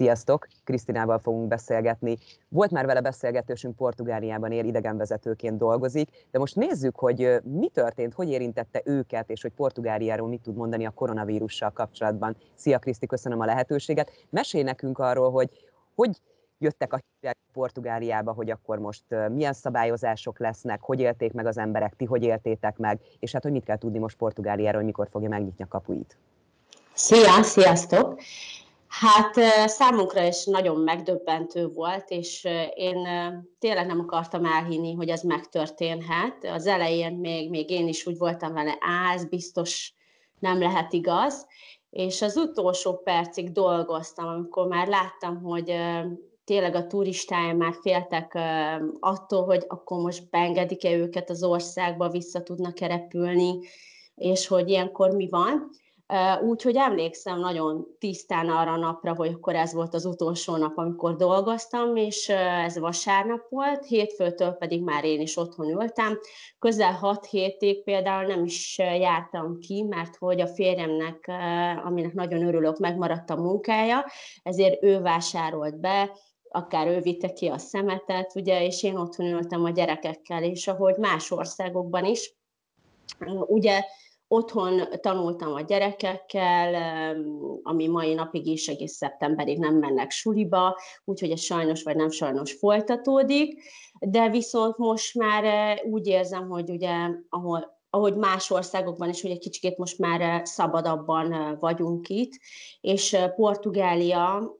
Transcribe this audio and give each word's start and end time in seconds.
Sziasztok! 0.00 0.46
Krisztinával 0.64 1.18
fogunk 1.18 1.48
beszélgetni. 1.48 2.18
Volt 2.48 2.70
már 2.70 2.86
vele 2.86 3.00
beszélgetősünk, 3.00 3.76
Portugáliában 3.76 4.52
él, 4.52 4.64
idegenvezetőként 4.64 5.58
dolgozik, 5.58 6.26
de 6.30 6.38
most 6.38 6.56
nézzük, 6.56 6.96
hogy 6.96 7.40
mi 7.42 7.68
történt, 7.68 8.14
hogy 8.14 8.30
érintette 8.30 8.82
őket, 8.84 9.30
és 9.30 9.42
hogy 9.42 9.52
Portugáliáról 9.52 10.28
mit 10.28 10.42
tud 10.42 10.56
mondani 10.56 10.84
a 10.84 10.90
koronavírussal 10.90 11.70
kapcsolatban. 11.70 12.36
Szia 12.54 12.78
Kriszti, 12.78 13.06
köszönöm 13.06 13.40
a 13.40 13.44
lehetőséget. 13.44 14.10
Mesélj 14.30 14.62
nekünk 14.62 14.98
arról, 14.98 15.30
hogy 15.30 15.50
hogy 15.94 16.20
jöttek 16.58 16.92
a 16.92 16.98
hírek 17.20 17.36
Portugáliába, 17.52 18.32
hogy 18.32 18.50
akkor 18.50 18.78
most 18.78 19.04
milyen 19.32 19.52
szabályozások 19.52 20.38
lesznek, 20.38 20.80
hogy 20.82 21.00
élték 21.00 21.32
meg 21.32 21.46
az 21.46 21.58
emberek, 21.58 21.96
ti 21.96 22.04
hogy 22.04 22.22
éltétek 22.22 22.76
meg, 22.76 23.00
és 23.18 23.32
hát 23.32 23.42
hogy 23.42 23.52
mit 23.52 23.64
kell 23.64 23.78
tudni 23.78 23.98
most 23.98 24.16
Portugáliáról, 24.16 24.76
hogy 24.76 24.90
mikor 24.90 25.08
fogja 25.10 25.28
megnyitni 25.28 25.64
a 25.64 25.68
kapuit. 25.68 26.16
Szia, 26.94 27.42
sziasztok! 27.42 28.20
Hát 28.90 29.34
számunkra 29.68 30.26
is 30.26 30.44
nagyon 30.44 30.80
megdöbbentő 30.80 31.68
volt, 31.68 32.04
és 32.08 32.48
én 32.74 33.08
tényleg 33.58 33.86
nem 33.86 34.00
akartam 34.00 34.44
elhinni, 34.44 34.94
hogy 34.94 35.08
ez 35.08 35.22
megtörténhet. 35.22 36.44
Az 36.44 36.66
elején 36.66 37.12
még, 37.12 37.50
még 37.50 37.70
én 37.70 37.88
is 37.88 38.06
úgy 38.06 38.18
voltam 38.18 38.52
vele, 38.52 38.76
á, 38.80 39.12
ez 39.14 39.24
biztos 39.24 39.94
nem 40.38 40.58
lehet 40.58 40.92
igaz, 40.92 41.46
és 41.90 42.22
az 42.22 42.36
utolsó 42.36 42.96
percig 42.96 43.52
dolgoztam, 43.52 44.28
amikor 44.28 44.66
már 44.66 44.88
láttam, 44.88 45.42
hogy 45.42 45.74
tényleg 46.44 46.74
a 46.74 46.86
turistája 46.86 47.54
már 47.54 47.74
féltek 47.80 48.38
attól, 49.00 49.44
hogy 49.44 49.64
akkor 49.68 50.00
most 50.00 50.30
beengedik-e 50.30 50.92
őket 50.92 51.30
az 51.30 51.42
országba, 51.42 52.08
vissza 52.08 52.42
tudnak-e 52.42 52.86
repülni, 52.86 53.58
és 54.14 54.46
hogy 54.46 54.68
ilyenkor 54.68 55.10
mi 55.10 55.28
van. 55.28 55.70
Úgyhogy 56.42 56.76
emlékszem 56.76 57.38
nagyon 57.38 57.86
tisztán 57.98 58.48
arra 58.48 58.72
a 58.72 58.76
napra, 58.76 59.14
hogy 59.14 59.32
akkor 59.32 59.54
ez 59.54 59.72
volt 59.72 59.94
az 59.94 60.04
utolsó 60.04 60.56
nap, 60.56 60.78
amikor 60.78 61.16
dolgoztam, 61.16 61.96
és 61.96 62.28
ez 62.64 62.78
vasárnap 62.78 63.48
volt, 63.48 63.86
hétfőtől 63.86 64.52
pedig 64.52 64.82
már 64.82 65.04
én 65.04 65.20
is 65.20 65.36
otthon 65.36 65.68
ültem. 65.68 66.18
Közel 66.58 66.92
hat 66.92 67.26
hétig 67.26 67.84
például 67.84 68.26
nem 68.26 68.44
is 68.44 68.78
jártam 68.78 69.58
ki, 69.58 69.82
mert 69.82 70.16
hogy 70.16 70.40
a 70.40 70.46
férjemnek, 70.46 71.30
aminek 71.84 72.12
nagyon 72.12 72.46
örülök, 72.46 72.78
megmaradt 72.78 73.30
a 73.30 73.36
munkája, 73.36 74.04
ezért 74.42 74.82
ő 74.82 75.00
vásárolt 75.00 75.80
be, 75.80 76.10
akár 76.52 76.86
ő 76.86 77.00
vitte 77.00 77.32
ki 77.32 77.46
a 77.46 77.58
szemetet, 77.58 78.34
ugye, 78.34 78.64
és 78.64 78.82
én 78.82 78.96
otthon 78.96 79.26
ültem 79.26 79.64
a 79.64 79.70
gyerekekkel, 79.70 80.42
és 80.42 80.68
ahogy 80.68 80.96
más 80.96 81.30
országokban 81.30 82.04
is, 82.04 82.34
ugye 83.46 83.84
otthon 84.32 84.82
tanultam 85.00 85.54
a 85.54 85.60
gyerekekkel, 85.60 86.74
ami 87.62 87.86
mai 87.86 88.14
napig 88.14 88.46
is 88.46 88.68
egész 88.68 88.92
szeptemberig 88.92 89.58
nem 89.58 89.74
mennek 89.74 90.10
suliba, 90.10 90.78
úgyhogy 91.04 91.30
ez 91.30 91.40
sajnos 91.40 91.82
vagy 91.82 91.96
nem 91.96 92.10
sajnos 92.10 92.52
folytatódik, 92.52 93.62
de 93.98 94.28
viszont 94.28 94.76
most 94.76 95.14
már 95.14 95.44
eh, 95.44 95.76
úgy 95.90 96.06
érzem, 96.06 96.48
hogy 96.48 96.70
ugye 96.70 96.94
ahol 97.28 97.78
ahogy 97.92 98.16
más 98.16 98.50
országokban 98.50 99.08
is, 99.08 99.22
hogy 99.22 99.30
egy 99.30 99.38
kicsit 99.38 99.78
most 99.78 99.98
már 99.98 100.20
eh, 100.20 100.44
szabadabban 100.44 101.32
eh, 101.32 101.56
vagyunk 101.60 102.08
itt, 102.08 102.32
és 102.80 103.16
Portugália, 103.36 104.52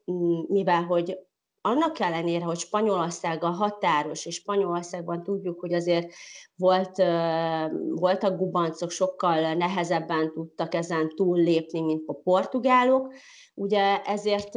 mivel 0.48 0.82
hogy 0.82 1.18
annak 1.62 2.00
ellenére, 2.00 2.44
hogy 2.44 2.58
Spanyolország 2.58 3.44
a 3.44 3.50
határos, 3.50 4.26
és 4.26 4.34
Spanyolországban 4.34 5.22
tudjuk, 5.22 5.60
hogy 5.60 5.72
azért 5.72 6.12
volt, 6.56 6.96
voltak 7.88 8.38
gubancok, 8.38 8.90
sokkal 8.90 9.54
nehezebben 9.54 10.32
tudtak 10.32 10.74
ezen 10.74 11.08
túllépni, 11.14 11.80
mint 11.80 12.02
a 12.06 12.12
portugálok, 12.12 13.14
ugye 13.54 14.02
ezért 14.02 14.54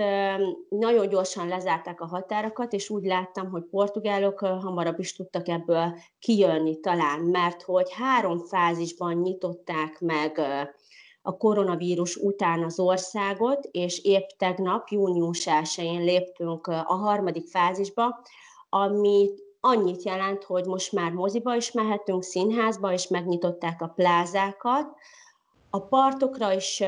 nagyon 0.69 1.09
gyorsan 1.09 1.47
lezárták 1.47 2.01
a 2.01 2.07
határokat, 2.07 2.73
és 2.73 2.89
úgy 2.89 3.05
láttam, 3.05 3.49
hogy 3.49 3.63
portugálok 3.69 4.39
hamarabb 4.39 4.99
is 4.99 5.15
tudtak 5.15 5.47
ebből 5.47 5.97
kijönni 6.19 6.79
talán, 6.79 7.19
mert 7.19 7.61
hogy 7.61 7.93
három 7.93 8.39
fázisban 8.39 9.13
nyitották 9.13 9.99
meg 9.99 10.41
a 11.25 11.38
koronavírus 11.38 12.16
után 12.16 12.63
az 12.63 12.79
országot, 12.79 13.67
és 13.72 14.03
épp 14.03 14.28
tegnap, 14.38 14.88
június 14.88 15.44
1-én 15.45 16.03
léptünk 16.03 16.67
a 16.67 16.94
harmadik 16.94 17.47
fázisba, 17.47 18.22
ami 18.69 19.29
annyit 19.59 20.03
jelent, 20.03 20.44
hogy 20.44 20.66
most 20.66 20.91
már 20.91 21.11
moziba 21.11 21.56
is 21.56 21.72
mehetünk, 21.72 22.23
színházba, 22.23 22.94
és 22.94 23.07
megnyitották 23.07 23.81
a 23.81 23.88
plázákat. 23.88 24.95
A 25.69 25.79
partokra 25.79 26.53
is 26.53 26.84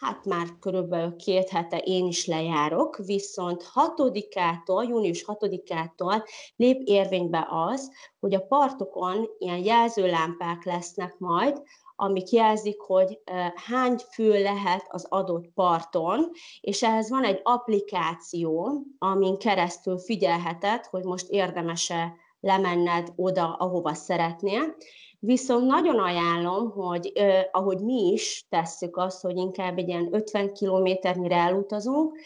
hát 0.00 0.24
már 0.24 0.46
körülbelül 0.60 1.16
két 1.16 1.48
hete 1.48 1.78
én 1.78 2.06
is 2.06 2.26
lejárok, 2.26 2.96
viszont 2.96 3.70
6-ától, 3.74 4.88
június 4.88 5.24
6-ától 5.26 6.24
lép 6.56 6.80
érvénybe 6.84 7.48
az, 7.50 7.90
hogy 8.20 8.34
a 8.34 8.46
partokon 8.46 9.28
ilyen 9.38 9.64
jelzőlámpák 9.64 10.64
lesznek 10.64 11.18
majd, 11.18 11.62
amik 12.00 12.30
jelzik, 12.30 12.80
hogy 12.80 13.20
hány 13.54 13.96
fő 14.12 14.42
lehet 14.42 14.86
az 14.88 15.06
adott 15.08 15.46
parton, 15.54 16.30
és 16.60 16.82
ehhez 16.82 17.10
van 17.10 17.24
egy 17.24 17.40
applikáció, 17.42 18.82
amin 18.98 19.38
keresztül 19.38 19.98
figyelheted, 19.98 20.84
hogy 20.86 21.04
most 21.04 21.28
érdemese 21.28 22.14
lemenned 22.40 23.12
oda, 23.16 23.54
ahova 23.58 23.94
szeretnél. 23.94 24.74
Viszont 25.18 25.66
nagyon 25.66 25.98
ajánlom, 25.98 26.70
hogy 26.70 27.12
eh, 27.14 27.44
ahogy 27.50 27.78
mi 27.80 28.12
is 28.12 28.46
tesszük 28.48 28.96
azt, 28.96 29.22
hogy 29.22 29.36
inkább 29.36 29.78
egy 29.78 29.88
ilyen 29.88 30.08
50 30.14 30.52
kilométernyire 30.52 31.36
elutazunk, 31.36 32.18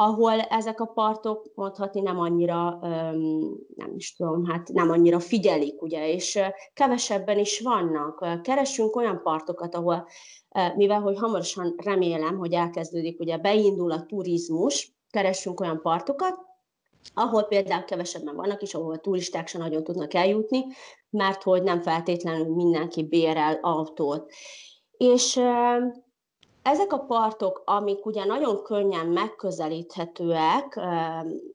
ahol 0.00 0.40
ezek 0.40 0.80
a 0.80 0.86
partok 0.86 1.50
mondhatni 1.54 2.00
nem 2.00 2.18
annyira, 2.18 2.78
nem 3.76 3.92
is 3.94 4.16
tudom, 4.16 4.44
hát 4.44 4.68
nem 4.68 4.90
annyira 4.90 5.20
figyelik, 5.20 5.82
ugye, 5.82 6.12
és 6.12 6.40
kevesebben 6.74 7.38
is 7.38 7.60
vannak. 7.60 8.42
Keresünk 8.42 8.96
olyan 8.96 9.20
partokat, 9.22 9.74
ahol, 9.74 10.06
mivel 10.76 11.00
hogy 11.00 11.18
hamarosan 11.18 11.74
remélem, 11.76 12.38
hogy 12.38 12.52
elkezdődik, 12.52 13.20
ugye 13.20 13.38
beindul 13.38 13.92
a 13.92 14.06
turizmus, 14.06 14.94
keresünk 15.10 15.60
olyan 15.60 15.80
partokat, 15.80 16.38
ahol 17.14 17.42
például 17.42 17.84
kevesebben 17.84 18.36
vannak, 18.36 18.62
és 18.62 18.74
ahol 18.74 18.92
a 18.92 18.98
turisták 18.98 19.48
sem 19.48 19.60
nagyon 19.60 19.84
tudnak 19.84 20.14
eljutni, 20.14 20.64
mert 21.10 21.42
hogy 21.42 21.62
nem 21.62 21.80
feltétlenül 21.80 22.54
mindenki 22.54 23.02
bérel 23.02 23.58
autót. 23.62 24.30
És 24.96 25.40
ezek 26.62 26.92
a 26.92 26.98
partok, 26.98 27.62
amik 27.64 28.06
ugye 28.06 28.24
nagyon 28.24 28.62
könnyen 28.62 29.06
megközelíthetőek, 29.06 30.80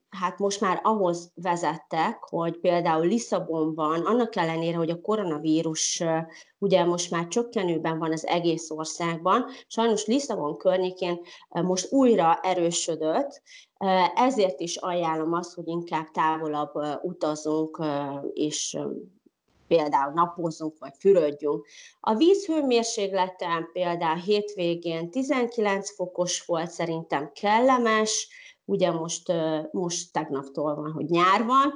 hát 0.10 0.38
most 0.38 0.62
már 0.62 0.80
ahhoz 0.84 1.32
vezettek, 1.36 2.24
hogy 2.24 2.58
például 2.58 3.06
Lisszabonban, 3.06 4.06
annak 4.06 4.36
ellenére, 4.36 4.78
hogy 4.78 4.90
a 4.90 5.02
koronavírus 5.02 6.04
ugye 6.58 6.84
most 6.86 7.12
már 7.12 7.28
csökkenőben 7.28 7.98
van 8.00 8.12
az 8.12 8.26
egész 8.26 8.70
országban, 8.70 9.46
sajnos 9.68 10.06
Lisszabon 10.06 10.58
környékén 10.58 11.20
most 11.50 11.92
újra 11.92 12.40
erősödött, 12.42 13.42
ezért 14.16 14.60
is 14.60 14.78
ajánlom 14.78 15.34
azt, 15.34 15.54
hogy 15.54 15.68
inkább 15.68 16.12
távolabb 16.12 16.72
utazunk, 17.02 17.84
és 18.34 18.78
például 19.68 20.14
napozzunk 20.14 20.80
vagy 20.80 20.94
fürödjünk. 21.00 21.66
A 22.00 22.16
víz 22.16 22.46
hőmérséklete 22.46 23.70
például 23.74 24.20
hétvégén 24.20 25.12
19 25.12 25.96
fokos 25.96 26.46
volt, 26.46 26.70
szerintem 26.70 27.32
kellemes, 27.34 28.28
ugye 28.66 28.92
most, 28.92 29.34
most 29.72 30.14
tegnaptól 30.14 30.76
van, 30.76 30.92
hogy 30.92 31.06
nyár 31.06 31.46
van, 31.46 31.74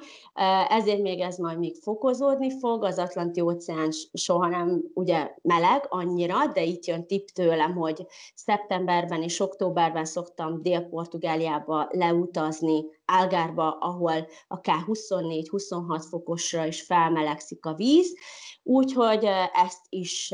ezért 0.68 1.02
még 1.02 1.20
ez 1.20 1.38
majd 1.38 1.60
még 1.60 1.76
fokozódni 1.76 2.60
fog, 2.60 2.84
az 2.84 2.98
Atlanti 2.98 3.42
óceán 3.42 3.90
soha 4.14 4.48
nem 4.48 4.84
ugye 4.94 5.34
meleg 5.42 5.86
annyira, 5.90 6.48
de 6.54 6.64
itt 6.64 6.86
jön 6.86 7.08
tipp 7.08 7.28
tőlem, 7.28 7.76
hogy 7.76 8.06
szeptemberben 8.36 9.24
és 9.24 9.40
októberben 9.40 10.06
szoktam 10.06 10.62
Dél-Portugáliába 10.62 11.88
leutazni, 11.92 12.84
Algárba, 13.06 13.78
ahol 13.80 14.28
akár 14.48 14.80
24-26 14.86 16.06
fokosra 16.10 16.66
is 16.66 16.82
felmelegszik 16.82 17.66
a 17.66 17.74
víz, 17.74 18.18
úgyhogy 18.64 19.26
ezt 19.54 19.86
is 19.90 20.34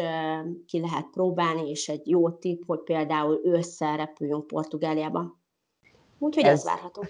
ki 0.66 0.80
lehet 0.80 1.08
próbálni, 1.12 1.70
és 1.70 1.88
egy 1.88 2.08
jó 2.08 2.30
tipp, 2.30 2.62
hogy 2.66 2.84
például 2.84 3.40
ősszel 3.44 3.98
repüljünk 3.98 4.48
Portugáliába. 4.48 5.44
Úgyhogy 6.20 6.44
ez, 6.44 6.52
ez 6.52 6.64
várható. 6.64 7.06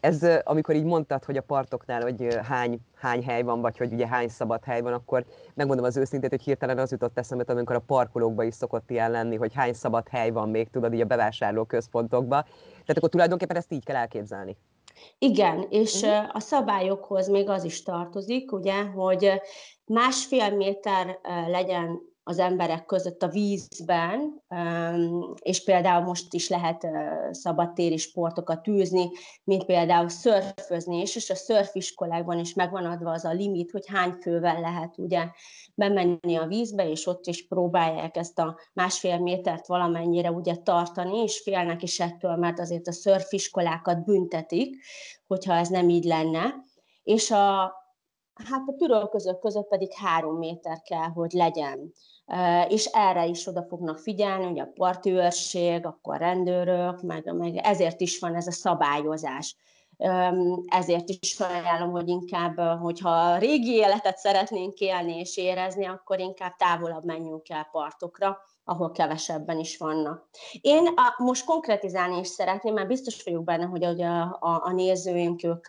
Ez, 0.00 0.26
amikor 0.44 0.74
így 0.74 0.84
mondtad, 0.84 1.24
hogy 1.24 1.36
a 1.36 1.42
partoknál, 1.42 2.02
hogy 2.02 2.38
hány, 2.42 2.78
hány 2.94 3.24
hely 3.24 3.42
van, 3.42 3.60
vagy 3.60 3.76
hogy 3.76 3.92
ugye 3.92 4.06
hány 4.06 4.28
szabad 4.28 4.64
hely 4.64 4.80
van, 4.80 4.92
akkor 4.92 5.24
megmondom 5.54 5.84
az 5.84 5.96
őszintét, 5.96 6.30
hogy 6.30 6.42
hirtelen 6.42 6.78
az 6.78 6.90
jutott 6.90 7.18
eszembe, 7.18 7.44
amikor 7.46 7.76
a 7.76 7.82
parkolókban 7.86 8.46
is 8.46 8.54
szokott 8.54 8.90
ilyen 8.90 9.10
lenni, 9.10 9.36
hogy 9.36 9.54
hány 9.54 9.72
szabad 9.72 10.08
hely 10.08 10.30
van 10.30 10.48
még, 10.48 10.70
tudod, 10.70 10.94
így 10.94 11.00
a 11.00 11.04
bevásárló 11.04 11.64
központokba. 11.64 12.42
Tehát 12.70 12.96
akkor 12.96 13.08
tulajdonképpen 13.08 13.56
ezt 13.56 13.72
így 13.72 13.84
kell 13.84 13.96
elképzelni. 13.96 14.56
Igen, 15.18 15.66
és 15.70 16.02
uh-huh. 16.02 16.30
a 16.32 16.40
szabályokhoz 16.40 17.28
még 17.28 17.48
az 17.48 17.64
is 17.64 17.82
tartozik, 17.82 18.52
ugye, 18.52 18.82
hogy 18.82 19.40
másfél 19.84 20.56
méter 20.56 21.18
legyen 21.46 22.00
az 22.28 22.38
emberek 22.38 22.86
között 22.86 23.22
a 23.22 23.28
vízben, 23.28 24.42
és 25.38 25.64
például 25.64 26.04
most 26.04 26.34
is 26.34 26.48
lehet 26.48 26.86
szabadtéri 27.30 27.96
sportokat 27.96 28.68
űzni, 28.68 29.10
mint 29.44 29.64
például 29.64 30.08
szörfözni, 30.08 30.96
és, 30.96 31.16
és 31.16 31.30
a 31.30 31.34
szörfiskolákban 31.34 32.38
is 32.38 32.54
megvan 32.54 32.84
adva 32.84 33.10
az 33.10 33.24
a 33.24 33.32
limit, 33.32 33.70
hogy 33.70 33.86
hány 33.86 34.12
fővel 34.12 34.60
lehet 34.60 34.98
ugye 34.98 35.28
bemenni 35.74 36.36
a 36.36 36.46
vízbe, 36.46 36.90
és 36.90 37.06
ott 37.06 37.26
is 37.26 37.46
próbálják 37.46 38.16
ezt 38.16 38.38
a 38.38 38.58
másfél 38.72 39.18
métert 39.18 39.66
valamennyire 39.66 40.30
ugye 40.30 40.54
tartani, 40.56 41.18
és 41.18 41.40
félnek 41.40 41.82
is 41.82 42.00
ettől, 42.00 42.36
mert 42.36 42.58
azért 42.58 42.86
a 42.86 42.92
szörfiskolákat 42.92 44.04
büntetik, 44.04 44.76
hogyha 45.26 45.54
ez 45.54 45.68
nem 45.68 45.88
így 45.88 46.04
lenne. 46.04 46.54
És 47.02 47.30
a, 47.30 47.74
hát 48.34 48.62
a 48.66 48.74
tűrölközök 48.76 49.38
között 49.38 49.68
pedig 49.68 49.92
három 49.92 50.36
méter 50.38 50.82
kell, 50.82 51.08
hogy 51.08 51.32
legyen. 51.32 51.92
És 52.68 52.84
erre 52.84 53.26
is 53.26 53.46
oda 53.46 53.62
fognak 53.62 53.98
figyelni, 53.98 54.44
hogy 54.44 54.58
a 54.58 54.70
parti 54.74 55.10
őrség, 55.10 55.86
akkor 55.86 56.18
rendőrök, 56.18 57.02
meg, 57.02 57.34
meg 57.34 57.56
ezért 57.56 58.00
is 58.00 58.18
van 58.18 58.34
ez 58.34 58.46
a 58.46 58.52
szabályozás. 58.52 59.56
Ezért 60.66 61.08
is 61.08 61.40
ajánlom, 61.40 61.90
hogy 61.90 62.08
inkább, 62.08 62.58
hogyha 62.80 63.36
régi 63.36 63.72
életet 63.72 64.16
szeretnénk 64.16 64.78
élni 64.78 65.18
és 65.18 65.36
érezni, 65.36 65.86
akkor 65.86 66.20
inkább 66.20 66.56
távolabb 66.56 67.04
menjünk 67.04 67.48
el 67.48 67.68
partokra, 67.72 68.38
ahol 68.64 68.90
kevesebben 68.90 69.58
is 69.58 69.76
vannak. 69.78 70.28
Én 70.60 70.86
a, 70.86 71.22
most 71.22 71.44
konkretizálni 71.44 72.18
is 72.18 72.28
szeretném, 72.28 72.74
mert 72.74 72.88
biztos 72.88 73.24
vagyok 73.24 73.44
benne, 73.44 73.64
hogy 73.64 73.82
a, 73.82 74.22
a, 74.22 74.60
a 74.64 74.72
nézőink 74.72 75.44
ők 75.44 75.66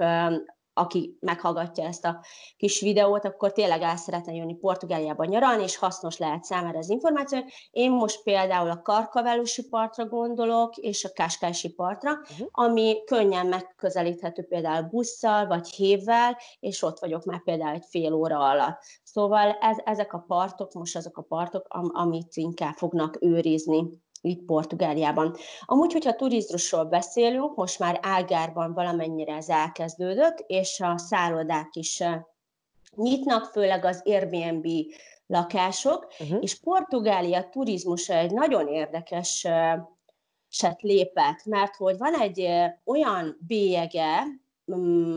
aki 0.77 1.17
meghallgatja 1.19 1.83
ezt 1.83 2.05
a 2.05 2.23
kis 2.57 2.81
videót, 2.81 3.25
akkor 3.25 3.51
tényleg 3.51 3.81
el 3.81 3.95
szeretne 3.95 4.33
jönni 4.33 4.55
Portugáliába 4.55 5.25
nyaralni, 5.25 5.63
és 5.63 5.77
hasznos 5.77 6.17
lehet 6.17 6.43
számára 6.43 6.77
az 6.77 6.89
információ. 6.89 7.39
Én 7.71 7.91
most 7.91 8.23
például 8.23 8.69
a 8.69 8.81
Karkavelusi 8.81 9.67
partra 9.67 10.05
gondolok, 10.05 10.75
és 10.75 11.05
a 11.05 11.09
Káskási 11.13 11.73
partra, 11.73 12.11
uh-huh. 12.11 12.47
ami 12.51 13.03
könnyen 13.05 13.47
megközelíthető 13.47 14.43
például 14.43 14.87
busszal, 14.87 15.47
vagy 15.47 15.67
hévvel, 15.67 16.37
és 16.59 16.81
ott 16.81 16.99
vagyok 16.99 17.23
már 17.23 17.43
például 17.43 17.75
egy 17.75 17.85
fél 17.89 18.13
óra 18.13 18.39
alatt. 18.39 18.81
Szóval 19.03 19.57
ez, 19.61 19.77
ezek 19.83 20.13
a 20.13 20.23
partok 20.27 20.73
most 20.73 20.95
azok 20.95 21.17
a 21.17 21.21
partok, 21.21 21.65
am, 21.69 21.91
amit 21.93 22.35
inkább 22.35 22.75
fognak 22.75 23.17
őrizni 23.19 24.05
itt 24.27 24.45
Portugáliában. 24.45 25.35
Amúgy, 25.65 25.93
hogyha 25.93 26.15
turizmusról 26.15 26.83
beszélünk, 26.83 27.55
most 27.55 27.79
már 27.79 27.99
Ágárban 28.01 28.73
valamennyire 28.73 29.35
ez 29.35 29.49
elkezdődött, 29.49 30.43
és 30.47 30.79
a 30.79 30.97
szállodák 30.97 31.69
is 31.75 32.03
nyitnak, 32.95 33.45
főleg 33.45 33.85
az 33.85 34.01
Airbnb 34.05 34.67
lakások, 35.27 36.07
uh-huh. 36.19 36.37
és 36.41 36.59
Portugália 36.59 37.49
turizmusa 37.49 38.13
egy 38.13 38.31
nagyon 38.31 38.67
érdekes 38.67 39.47
set 40.49 40.81
lépett, 40.81 41.45
mert 41.45 41.75
hogy 41.75 41.97
van 41.97 42.13
egy 42.13 42.49
olyan 42.85 43.37
bélyege, 43.47 44.23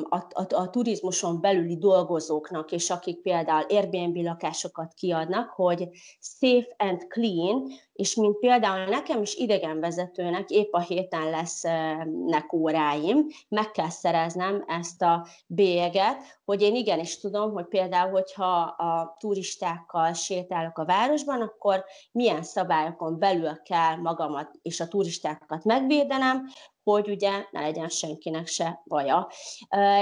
a, 0.09 0.17
a, 0.17 0.47
a 0.55 0.71
turizmuson 0.71 1.41
belüli 1.41 1.77
dolgozóknak, 1.77 2.73
és 2.73 2.91
akik 2.91 3.21
például 3.21 3.67
Airbnb 3.69 4.17
lakásokat 4.17 4.95
kiadnak, 4.95 5.51
hogy 5.51 5.89
safe 6.21 6.75
and 6.77 7.07
clean, 7.09 7.67
és 7.93 8.15
mint 8.15 8.39
például 8.39 8.85
nekem 8.85 9.23
is 9.23 9.35
idegenvezetőnek 9.35 10.51
épp 10.51 10.73
a 10.73 10.81
héten 10.81 11.31
lesznek 11.31 12.53
óráim, 12.53 13.27
meg 13.49 13.71
kell 13.71 13.89
szereznem 13.89 14.65
ezt 14.67 15.03
a 15.03 15.27
bélyeget, 15.47 16.39
hogy 16.45 16.63
én 16.63 16.75
igenis 16.75 17.21
tudom, 17.21 17.53
hogy 17.53 17.67
például, 17.67 18.11
hogyha 18.11 18.61
a 18.63 19.17
turistákkal 19.19 20.13
sétálok 20.13 20.79
a 20.79 20.85
városban, 20.85 21.41
akkor 21.41 21.85
milyen 22.13 22.43
szabályokon 22.43 23.19
belül 23.19 23.63
kell 23.63 23.97
magamat 23.97 24.51
és 24.63 24.81
a 24.81 24.89
turistákat 24.89 25.65
megvédenem, 25.65 26.47
hogy 26.91 27.09
ugye 27.09 27.31
ne 27.51 27.61
legyen 27.61 27.89
senkinek 27.89 28.47
se 28.47 28.83
baja. 28.87 29.29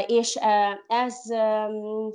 És 0.07 0.39
ez 0.87 1.17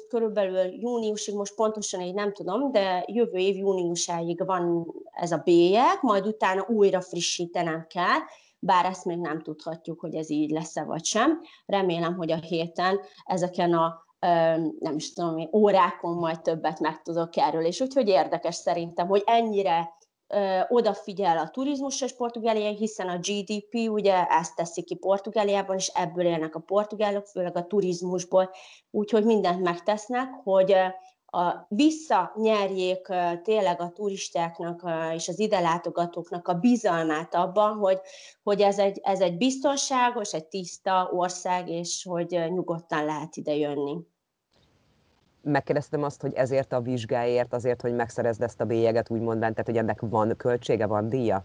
körülbelül 0.10 0.74
júniusig, 0.80 1.36
most 1.36 1.56
pontosan 1.56 2.02
így 2.02 2.14
nem 2.14 2.34
tudom, 2.34 2.72
de 2.72 3.04
jövő 3.08 3.38
év 3.38 3.56
júniusáig 3.56 4.46
van 4.46 4.94
ez 5.12 5.32
a 5.32 5.42
bélyeg, 5.44 5.98
majd 6.02 6.28
utána 6.28 6.66
újra 6.68 7.02
frissítenem 7.02 7.86
kell, 7.90 8.20
bár 8.60 8.86
ezt 8.86 9.06
még 9.06 9.18
nem 9.18 9.42
tudhatjuk, 9.42 10.00
hogy 10.00 10.16
ez 10.16 10.30
így 10.30 10.50
lesz-e 10.50 10.84
vagy 10.84 11.06
sem. 11.06 11.42
Remélem, 11.66 12.16
hogy 12.16 12.32
a 12.32 12.36
héten 12.36 13.00
ezeken 13.26 13.74
a 13.74 14.02
nem 14.80 14.96
is 14.96 15.14
tudom, 15.14 15.50
órákon 15.54 16.14
majd 16.16 16.42
többet 16.42 16.80
megtudok 16.80 17.38
erről, 17.38 17.66
és 17.66 17.82
úgyhogy 17.82 18.08
érdekes 18.08 18.56
szerintem, 18.56 19.08
hogy 19.08 19.24
ennyire 19.26 19.94
odafigyel 20.68 21.38
a 21.38 21.50
turizmusra 21.50 22.06
és 22.06 22.16
Portugália, 22.16 22.70
hiszen 22.70 23.10
a 23.10 23.18
GDP 23.18 23.90
ugye 23.90 24.26
ezt 24.28 24.56
teszi 24.56 24.84
ki 24.84 24.96
Portugáliában, 24.96 25.76
és 25.76 25.88
ebből 25.88 26.26
élnek 26.26 26.56
a 26.56 26.60
portugálok, 26.60 27.26
főleg 27.26 27.58
a 27.58 27.68
turizmusból, 27.68 28.50
úgyhogy 28.92 29.26
mindent 29.26 29.62
megtesznek, 29.62 30.30
hogy 30.44 30.76
a, 31.26 31.66
visszanyerjék 31.68 33.08
tényleg 33.44 33.82
a 33.82 33.92
turistáknak 33.92 34.82
és 35.14 35.28
az 35.28 35.40
ide 35.40 35.60
látogatóknak 35.60 36.48
a 36.48 36.54
bizalmát 36.54 37.36
abban, 37.36 37.78
hogy, 37.78 38.00
hogy 38.44 38.62
ez, 38.62 38.80
egy, 38.80 39.00
ez 39.04 39.20
egy 39.20 39.38
biztonságos, 39.38 40.34
egy 40.34 40.46
tiszta 40.46 41.10
ország, 41.14 41.70
és 41.70 42.06
hogy 42.10 42.30
nyugodtan 42.50 43.06
lehet 43.06 43.36
ide 43.36 43.56
jönni 43.56 43.98
megkérdeztem 45.44 46.04
azt, 46.04 46.22
hogy 46.22 46.34
ezért 46.34 46.74
a 46.74 46.82
vizsgáért, 46.82 47.54
azért, 47.54 47.82
hogy 47.82 47.96
megszerezd 47.96 48.42
ezt 48.42 48.62
a 48.62 48.66
bélyeget, 48.66 49.10
úgymond, 49.10 49.40
tehát 49.40 49.66
hogy 49.66 49.78
ennek 49.78 50.00
van 50.02 50.34
költsége, 50.38 50.86
van 50.88 51.10
díja? 51.10 51.44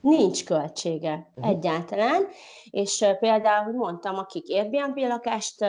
Nincs 0.00 0.44
költsége 0.44 1.28
uh-huh. 1.34 1.52
egyáltalán, 1.52 2.26
és 2.70 3.04
például, 3.20 3.64
hogy 3.64 3.74
mondtam, 3.74 4.14
akik 4.14 4.44
Airbnb 4.48 4.96
lakást 4.96 5.64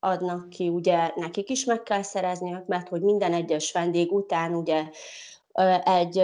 adnak 0.00 0.48
ki, 0.48 0.68
ugye 0.68 1.10
nekik 1.14 1.50
is 1.50 1.64
meg 1.64 1.82
kell 1.82 2.02
szerezni, 2.02 2.62
mert 2.66 2.88
hogy 2.88 3.00
minden 3.00 3.32
egyes 3.32 3.72
vendég 3.72 4.12
után 4.12 4.54
ugye 4.54 4.84
egy 5.84 6.22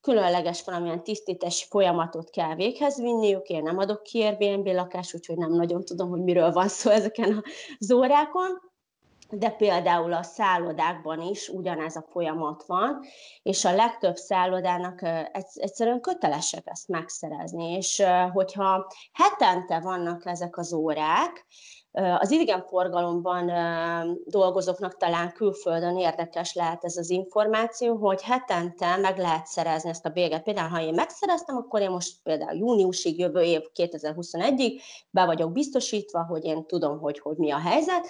különleges 0.00 0.64
valamilyen 0.64 1.02
tisztítási 1.02 1.64
folyamatot 1.68 2.30
kell 2.30 2.54
véghez 2.54 3.00
vinniük, 3.00 3.48
én 3.48 3.62
nem 3.62 3.78
adok 3.78 4.02
ki 4.02 4.22
Airbnb 4.22 4.66
lakást, 4.66 5.14
úgyhogy 5.14 5.36
nem 5.36 5.52
nagyon 5.52 5.84
tudom, 5.84 6.08
hogy 6.08 6.22
miről 6.22 6.52
van 6.52 6.68
szó 6.68 6.90
ezeken 6.90 7.44
az 7.78 7.92
órákon, 7.92 8.60
de 9.30 9.50
például 9.50 10.12
a 10.12 10.22
szállodákban 10.22 11.20
is 11.20 11.48
ugyanez 11.48 11.96
a 11.96 12.06
folyamat 12.10 12.64
van, 12.66 13.04
és 13.42 13.64
a 13.64 13.74
legtöbb 13.74 14.16
szállodának 14.16 15.02
egyszerűen 15.54 16.00
kötelesek 16.00 16.62
ezt 16.64 16.88
megszerezni, 16.88 17.72
és 17.72 18.02
hogyha 18.32 18.86
hetente 19.12 19.80
vannak 19.80 20.26
ezek 20.26 20.56
az 20.56 20.72
órák, 20.72 21.46
az 22.18 22.30
idegenforgalomban 22.30 23.52
dolgozóknak 24.24 24.96
talán 24.96 25.32
külföldön 25.32 25.96
érdekes 25.96 26.54
lehet 26.54 26.84
ez 26.84 26.96
az 26.96 27.10
információ, 27.10 27.96
hogy 27.96 28.22
hetente 28.22 28.96
meg 28.96 29.18
lehet 29.18 29.46
szerezni 29.46 29.90
ezt 29.90 30.06
a 30.06 30.10
béget. 30.10 30.42
Például, 30.42 30.68
ha 30.68 30.80
én 30.80 30.94
megszereztem, 30.94 31.56
akkor 31.56 31.80
én 31.80 31.90
most 31.90 32.16
például 32.22 32.56
júniusig, 32.58 33.18
jövő 33.18 33.40
év 33.40 33.60
2021-ig 33.74 34.80
be 35.10 35.24
vagyok 35.24 35.52
biztosítva, 35.52 36.24
hogy 36.24 36.44
én 36.44 36.66
tudom, 36.66 36.98
hogy, 36.98 37.18
hogy 37.18 37.36
mi 37.36 37.50
a 37.50 37.58
helyzet, 37.58 38.06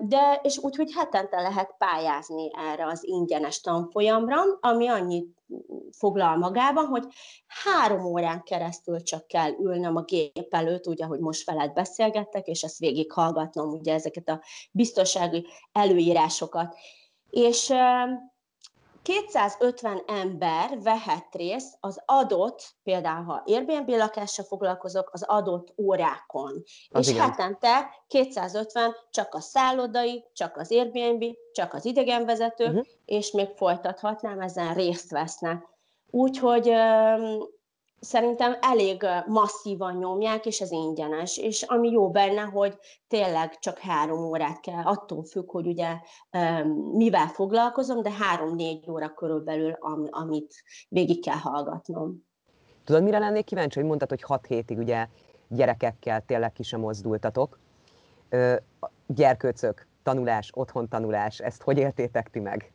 de 0.00 0.40
és 0.42 0.58
úgy, 0.58 0.76
hogy 0.76 0.92
hetente 0.96 1.40
lehet 1.40 1.74
pályázni 1.78 2.50
erre 2.72 2.86
az 2.86 3.04
ingyenes 3.04 3.60
tanfolyamra, 3.60 4.40
ami 4.60 4.88
annyit 4.88 5.37
foglal 5.90 6.36
magában, 6.36 6.86
hogy 6.86 7.04
három 7.46 8.04
órán 8.04 8.42
keresztül 8.42 9.02
csak 9.02 9.26
kell 9.26 9.52
ülnöm 9.52 9.96
a 9.96 10.02
gép 10.02 10.54
előtt, 10.54 10.86
ugye, 10.86 11.04
hogy 11.04 11.20
most 11.20 11.46
veled 11.46 11.72
beszélgettek, 11.72 12.46
és 12.46 12.62
ezt 12.62 12.78
végighallgatnom, 12.78 13.68
ugye 13.68 13.94
ezeket 13.94 14.28
a 14.28 14.42
biztonsági 14.72 15.46
előírásokat. 15.72 16.76
És 17.30 17.72
250 19.08 20.02
ember 20.06 20.78
vehet 20.82 21.34
részt 21.34 21.76
az 21.80 22.02
adott, 22.06 22.74
például 22.82 23.24
ha 23.24 23.42
Airbnb 23.46 23.88
lakással 23.88 24.44
foglalkozok, 24.44 25.10
az 25.12 25.22
adott 25.22 25.74
órákon. 25.78 26.62
Az 26.90 27.06
és 27.06 27.14
igen. 27.14 27.30
hetente 27.30 27.90
250 28.06 28.94
csak 29.10 29.34
a 29.34 29.40
szállodai, 29.40 30.24
csak 30.32 30.56
az 30.56 30.72
Airbnb, 30.72 31.24
csak 31.52 31.74
az 31.74 31.84
idegenvezető, 31.84 32.64
uh-huh. 32.64 32.84
és 33.04 33.30
még 33.30 33.48
folytathatnám, 33.56 34.40
ezen 34.40 34.74
részt 34.74 35.10
vesznek. 35.10 35.66
Úgyhogy 36.10 36.72
szerintem 38.00 38.56
elég 38.60 39.06
masszívan 39.26 39.96
nyomják, 39.96 40.46
és 40.46 40.60
ez 40.60 40.70
ingyenes. 40.70 41.38
És 41.38 41.62
ami 41.62 41.90
jó 41.90 42.10
benne, 42.10 42.40
hogy 42.40 42.78
tényleg 43.08 43.58
csak 43.58 43.78
három 43.78 44.24
órát 44.24 44.60
kell, 44.60 44.82
attól 44.82 45.24
függ, 45.24 45.50
hogy 45.50 45.66
ugye 45.66 45.96
mivel 46.92 47.26
foglalkozom, 47.26 48.02
de 48.02 48.10
három-négy 48.10 48.90
óra 48.90 49.14
körülbelül, 49.14 49.76
amit 50.10 50.54
végig 50.88 51.24
kell 51.24 51.36
hallgatnom. 51.36 52.26
Tudod, 52.84 53.02
mire 53.02 53.18
lennék 53.18 53.44
kíváncsi, 53.44 53.78
hogy 53.78 53.88
mondtad, 53.88 54.08
hogy 54.08 54.22
hat 54.22 54.46
hétig 54.46 54.78
ugye 54.78 55.06
gyerekekkel 55.48 56.24
tényleg 56.24 56.52
ki 56.52 56.62
sem 56.62 56.80
mozdultatok. 56.80 57.58
Gyerkőcök, 59.06 59.86
tanulás, 60.02 60.50
otthon 60.54 60.88
tanulás, 60.88 61.38
ezt 61.38 61.62
hogy 61.62 61.78
éltétek 61.78 62.30
ti 62.30 62.38
meg? 62.38 62.72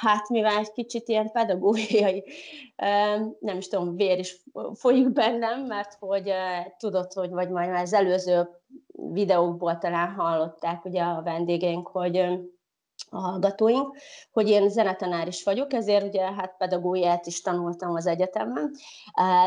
Hát 0.00 0.28
mivel 0.28 0.58
egy 0.58 0.72
kicsit 0.72 1.08
ilyen 1.08 1.30
pedagógiai, 1.30 2.24
nem 3.40 3.56
is 3.56 3.68
tudom, 3.68 3.96
vér 3.96 4.18
is 4.18 4.42
folyik 4.74 5.10
bennem, 5.12 5.60
mert 5.60 5.96
hogy 5.98 6.32
tudod, 6.78 7.12
hogy 7.12 7.30
vagy 7.30 7.50
majd 7.50 7.74
az 7.74 7.92
előző 7.92 8.48
videókból 9.12 9.78
talán 9.78 10.14
hallották 10.14 10.84
ugye 10.84 11.02
a 11.02 11.22
vendégeink, 11.22 11.88
hogy 11.88 12.16
a 13.10 13.18
hallgatóink, 13.18 13.96
hogy 14.32 14.48
én 14.48 14.68
zenetanár 14.68 15.26
is 15.26 15.42
vagyok, 15.44 15.72
ezért 15.72 16.04
ugye 16.04 16.32
hát 16.32 16.56
pedagógiát 16.58 17.26
is 17.26 17.40
tanultam 17.40 17.94
az 17.94 18.06
egyetemen. 18.06 18.70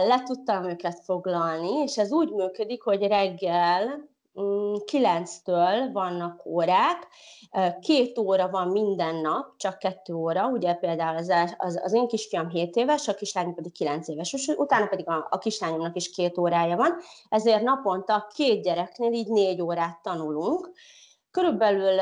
Le 0.07 0.23
tudtam 0.23 0.69
őket 0.69 0.99
foglalni, 1.03 1.81
és 1.81 1.97
ez 1.97 2.11
úgy 2.11 2.31
működik, 2.31 2.83
hogy 2.83 3.07
reggel 3.07 4.11
9-től 4.35 5.89
mm, 5.89 5.91
vannak 5.91 6.45
órák, 6.45 7.07
két 7.81 8.17
óra 8.17 8.49
van 8.49 8.67
minden 8.67 9.15
nap, 9.15 9.57
csak 9.57 9.77
kettő 9.77 10.13
óra, 10.13 10.47
ugye 10.47 10.73
például 10.73 11.17
az, 11.17 11.33
az, 11.57 11.81
az 11.83 11.93
én 11.93 12.07
kisfiam 12.07 12.49
7 12.49 12.75
éves, 12.75 13.07
a 13.07 13.13
kislányom 13.13 13.55
pedig 13.55 13.71
9 13.71 14.07
éves, 14.07 14.33
és 14.33 14.47
utána 14.47 14.87
pedig 14.87 15.09
a, 15.09 15.27
a 15.29 15.37
kislányomnak 15.37 15.95
is 15.95 16.09
két 16.09 16.37
órája 16.37 16.75
van, 16.75 16.95
ezért 17.29 17.63
naponta 17.63 18.27
két 18.33 18.63
gyereknél 18.63 19.11
így 19.11 19.29
négy 19.29 19.61
órát 19.61 20.01
tanulunk, 20.01 20.71
Körülbelül 21.31 21.99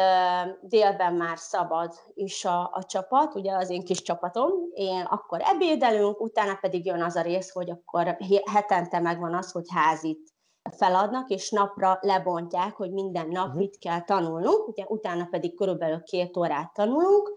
délben 0.62 1.14
már 1.14 1.38
szabad 1.38 1.94
is 2.14 2.46
a, 2.46 2.70
a 2.74 2.84
csapat, 2.84 3.36
ugye 3.36 3.56
az 3.56 3.70
én 3.70 3.84
kis 3.84 4.02
csapatom. 4.02 4.52
Én 4.74 5.02
akkor 5.02 5.42
ebédelünk, 5.44 6.22
utána 6.22 6.58
pedig 6.62 6.86
jön 6.86 7.02
az 7.02 7.16
a 7.16 7.22
rész, 7.22 7.52
hogy 7.52 7.70
akkor 7.70 8.18
hetente 8.52 9.00
megvan 9.00 9.36
az, 9.36 9.52
hogy 9.52 9.66
házit 9.74 10.34
feladnak, 10.78 11.30
és 11.30 11.52
napra 11.52 11.98
lebontják, 12.02 12.76
hogy 12.76 12.92
minden 12.92 13.28
nap 13.28 13.46
uh-huh. 13.46 13.60
mit 13.60 13.78
kell 13.78 14.02
tanulnunk, 14.02 14.68
ugye 14.68 14.84
utána 14.88 15.28
pedig 15.30 15.56
körülbelül 15.56 16.04
két 16.04 16.38
órát 16.38 16.74
tanulunk, 16.74 17.34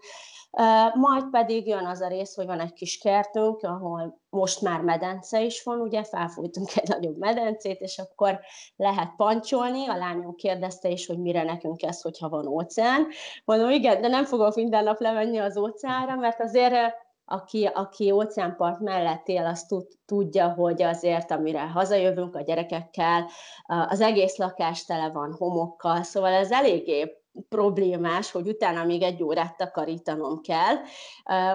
majd 0.93 1.29
pedig 1.31 1.67
jön 1.67 1.85
az 1.85 2.01
a 2.01 2.07
rész, 2.07 2.35
hogy 2.35 2.45
van 2.45 2.59
egy 2.59 2.73
kis 2.73 2.97
kertünk, 2.97 3.63
ahol 3.63 4.21
most 4.29 4.61
már 4.61 4.81
medence 4.81 5.41
is 5.41 5.63
van, 5.63 5.79
ugye 5.79 6.03
felfújtunk 6.03 6.67
egy 6.75 6.87
nagyobb 6.87 7.17
medencét, 7.17 7.79
és 7.79 7.97
akkor 7.97 8.39
lehet 8.75 9.15
pancsolni. 9.15 9.87
A 9.87 9.97
lányom 9.97 10.35
kérdezte 10.35 10.89
is, 10.89 11.05
hogy 11.05 11.19
mire 11.19 11.43
nekünk 11.43 11.81
ez, 11.81 12.01
hogyha 12.01 12.29
van 12.29 12.47
óceán. 12.47 13.07
Mondom, 13.45 13.69
igen, 13.69 14.01
de 14.01 14.07
nem 14.07 14.25
fogok 14.25 14.55
minden 14.55 14.83
nap 14.83 14.99
lemenni 14.99 15.37
az 15.37 15.57
óceánra, 15.57 16.15
mert 16.15 16.41
azért 16.41 16.93
aki, 17.25 17.65
aki 17.73 18.11
óceánpart 18.11 18.79
mellett 18.79 19.27
él, 19.27 19.45
az 19.45 19.65
tud, 19.65 19.87
tudja, 20.05 20.53
hogy 20.53 20.81
azért, 20.81 21.31
amire 21.31 21.61
hazajövünk 21.61 22.35
a 22.35 22.41
gyerekekkel, 22.41 23.29
az 23.65 24.01
egész 24.01 24.37
lakás 24.37 24.85
tele 24.85 25.09
van 25.09 25.35
homokkal, 25.37 26.03
szóval 26.03 26.31
ez 26.31 26.51
eléggé 26.51 27.23
problémás, 27.49 28.31
hogy 28.31 28.47
utána 28.47 28.83
még 28.83 29.01
egy 29.01 29.23
órát 29.23 29.57
takarítanom 29.57 30.41
kell. 30.41 30.75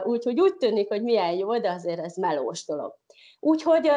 Úgyhogy 0.03 0.41
úgy 0.41 0.57
tűnik, 0.57 0.89
hogy 0.89 1.03
milyen 1.03 1.33
jó, 1.33 1.59
de 1.59 1.71
azért 1.71 2.00
ez 2.00 2.17
melós 2.17 2.65
dolog. 2.67 2.95
Úgyhogy 3.41 3.91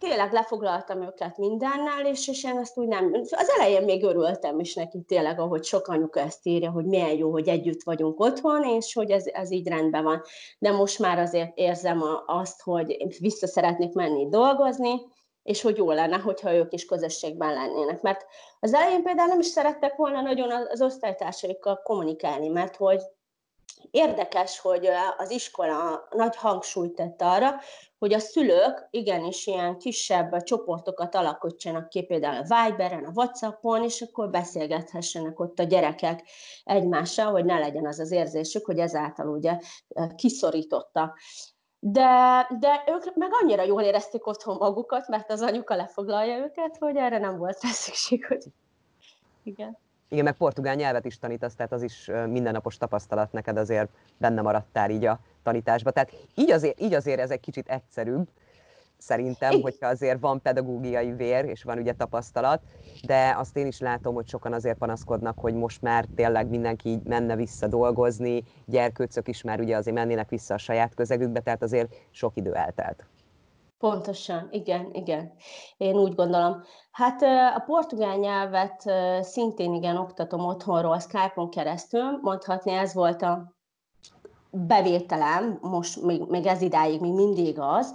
tényleg 0.00 0.32
lefoglaltam 0.32 1.02
őket 1.02 1.38
mindennel, 1.38 2.06
és, 2.06 2.28
és 2.28 2.44
én 2.44 2.58
ezt 2.58 2.78
úgy 2.78 2.88
nem... 2.88 3.12
Az 3.30 3.48
elején 3.58 3.82
még 3.82 4.02
örültem 4.02 4.58
is 4.58 4.74
neki 4.74 5.00
tényleg, 5.06 5.40
ahogy 5.40 5.64
sok 5.64 5.86
anyuka 5.88 6.20
ezt 6.20 6.46
írja, 6.46 6.70
hogy 6.70 6.84
milyen 6.84 7.16
jó, 7.16 7.30
hogy 7.30 7.48
együtt 7.48 7.82
vagyunk 7.82 8.20
otthon, 8.20 8.64
és 8.64 8.94
hogy 8.94 9.10
ez, 9.10 9.26
ez 9.26 9.50
így 9.50 9.68
rendben 9.68 10.04
van. 10.04 10.22
De 10.58 10.70
most 10.70 10.98
már 10.98 11.18
azért 11.18 11.56
érzem 11.56 12.02
azt, 12.26 12.62
hogy 12.62 12.96
vissza 13.18 13.46
szeretnék 13.46 13.92
menni 13.92 14.28
dolgozni, 14.28 15.00
és 15.42 15.62
hogy 15.62 15.76
jó 15.76 15.90
lenne, 15.90 16.16
hogyha 16.16 16.54
ők 16.54 16.72
is 16.72 16.84
közösségben 16.84 17.52
lennének. 17.52 18.02
Mert 18.02 18.26
az 18.60 18.74
elején 18.74 19.02
például 19.02 19.28
nem 19.28 19.40
is 19.40 19.46
szerettek 19.46 19.96
volna 19.96 20.20
nagyon 20.20 20.50
az 20.50 20.82
osztálytársaikkal 20.82 21.80
kommunikálni, 21.82 22.48
mert 22.48 22.76
hogy 22.76 23.00
Érdekes, 23.90 24.58
hogy 24.58 24.88
az 25.18 25.30
iskola 25.30 26.08
nagy 26.10 26.36
hangsúlyt 26.36 26.94
tett 26.94 27.22
arra, 27.22 27.60
hogy 27.98 28.12
a 28.12 28.18
szülők 28.18 28.88
igenis 28.90 29.46
ilyen 29.46 29.78
kisebb 29.78 30.42
csoportokat 30.42 31.14
alakítsanak 31.14 31.88
ki, 31.88 32.02
például 32.02 32.36
a 32.36 32.42
Viberen, 32.42 33.04
a 33.04 33.12
Whatsappon, 33.14 33.84
és 33.84 34.00
akkor 34.00 34.30
beszélgethessenek 34.30 35.40
ott 35.40 35.58
a 35.58 35.62
gyerekek 35.62 36.22
egymással, 36.64 37.30
hogy 37.30 37.44
ne 37.44 37.58
legyen 37.58 37.86
az 37.86 37.98
az 37.98 38.10
érzésük, 38.10 38.64
hogy 38.64 38.78
ezáltal 38.78 39.28
ugye 39.28 39.58
kiszorítottak. 40.16 41.18
De, 41.78 42.46
de 42.58 42.84
ők 42.86 43.14
meg 43.14 43.30
annyira 43.42 43.62
jól 43.62 43.82
érezték 43.82 44.26
otthon 44.26 44.56
magukat, 44.56 45.08
mert 45.08 45.30
az 45.30 45.42
anyuka 45.42 45.74
lefoglalja 45.74 46.38
őket, 46.38 46.76
hogy 46.78 46.96
erre 46.96 47.18
nem 47.18 47.38
volt 47.38 47.62
rá 47.62 47.70
szükség, 47.70 48.26
hogy 48.26 48.44
igen. 49.42 49.78
Igen, 50.12 50.24
meg 50.24 50.36
portugál 50.36 50.74
nyelvet 50.74 51.04
is 51.04 51.18
tanítasz, 51.18 51.54
tehát 51.54 51.72
az 51.72 51.82
is 51.82 52.10
mindennapos 52.28 52.76
tapasztalat 52.76 53.32
neked 53.32 53.56
azért 53.56 53.88
benne 54.18 54.42
maradtál 54.42 54.90
így 54.90 55.04
a 55.04 55.20
tanításba. 55.42 55.90
Tehát 55.90 56.12
így 56.34 56.50
azért, 56.50 56.80
így 56.80 56.94
azért 56.94 57.20
ez 57.20 57.30
egy 57.30 57.40
kicsit 57.40 57.68
egyszerűbb, 57.68 58.28
szerintem, 58.98 59.60
hogyha 59.60 59.86
azért 59.86 60.20
van 60.20 60.42
pedagógiai 60.42 61.12
vér, 61.12 61.44
és 61.44 61.62
van 61.62 61.78
ugye 61.78 61.92
tapasztalat, 61.92 62.62
de 63.06 63.34
azt 63.38 63.56
én 63.56 63.66
is 63.66 63.80
látom, 63.80 64.14
hogy 64.14 64.28
sokan 64.28 64.52
azért 64.52 64.78
panaszkodnak, 64.78 65.38
hogy 65.38 65.54
most 65.54 65.82
már 65.82 66.04
tényleg 66.14 66.48
mindenki 66.48 66.88
így 66.88 67.02
menne 67.02 67.36
vissza 67.36 67.66
dolgozni, 67.66 68.44
gyerkőcök 68.66 69.28
is 69.28 69.42
már 69.42 69.60
ugye 69.60 69.76
azért 69.76 69.96
mennének 69.96 70.28
vissza 70.28 70.54
a 70.54 70.58
saját 70.58 70.94
közegükbe, 70.94 71.40
tehát 71.40 71.62
azért 71.62 71.94
sok 72.10 72.36
idő 72.36 72.54
eltelt. 72.54 73.04
Pontosan, 73.80 74.48
igen, 74.50 74.90
igen. 74.92 75.32
Én 75.76 75.94
úgy 75.94 76.14
gondolom. 76.14 76.62
Hát 76.90 77.22
a 77.56 77.62
portugál 77.66 78.16
nyelvet 78.16 78.82
szintén 79.24 79.74
igen 79.74 79.96
oktatom 79.96 80.44
otthonról, 80.44 80.98
Skype-on 80.98 81.50
keresztül. 81.50 82.18
Mondhatni 82.20 82.72
ez 82.72 82.94
volt 82.94 83.22
a 83.22 83.54
bevételem, 84.50 85.58
most 85.60 86.02
még, 86.02 86.22
még 86.28 86.46
ez 86.46 86.60
idáig 86.60 87.00
még 87.00 87.12
mindig 87.12 87.58
az. 87.58 87.94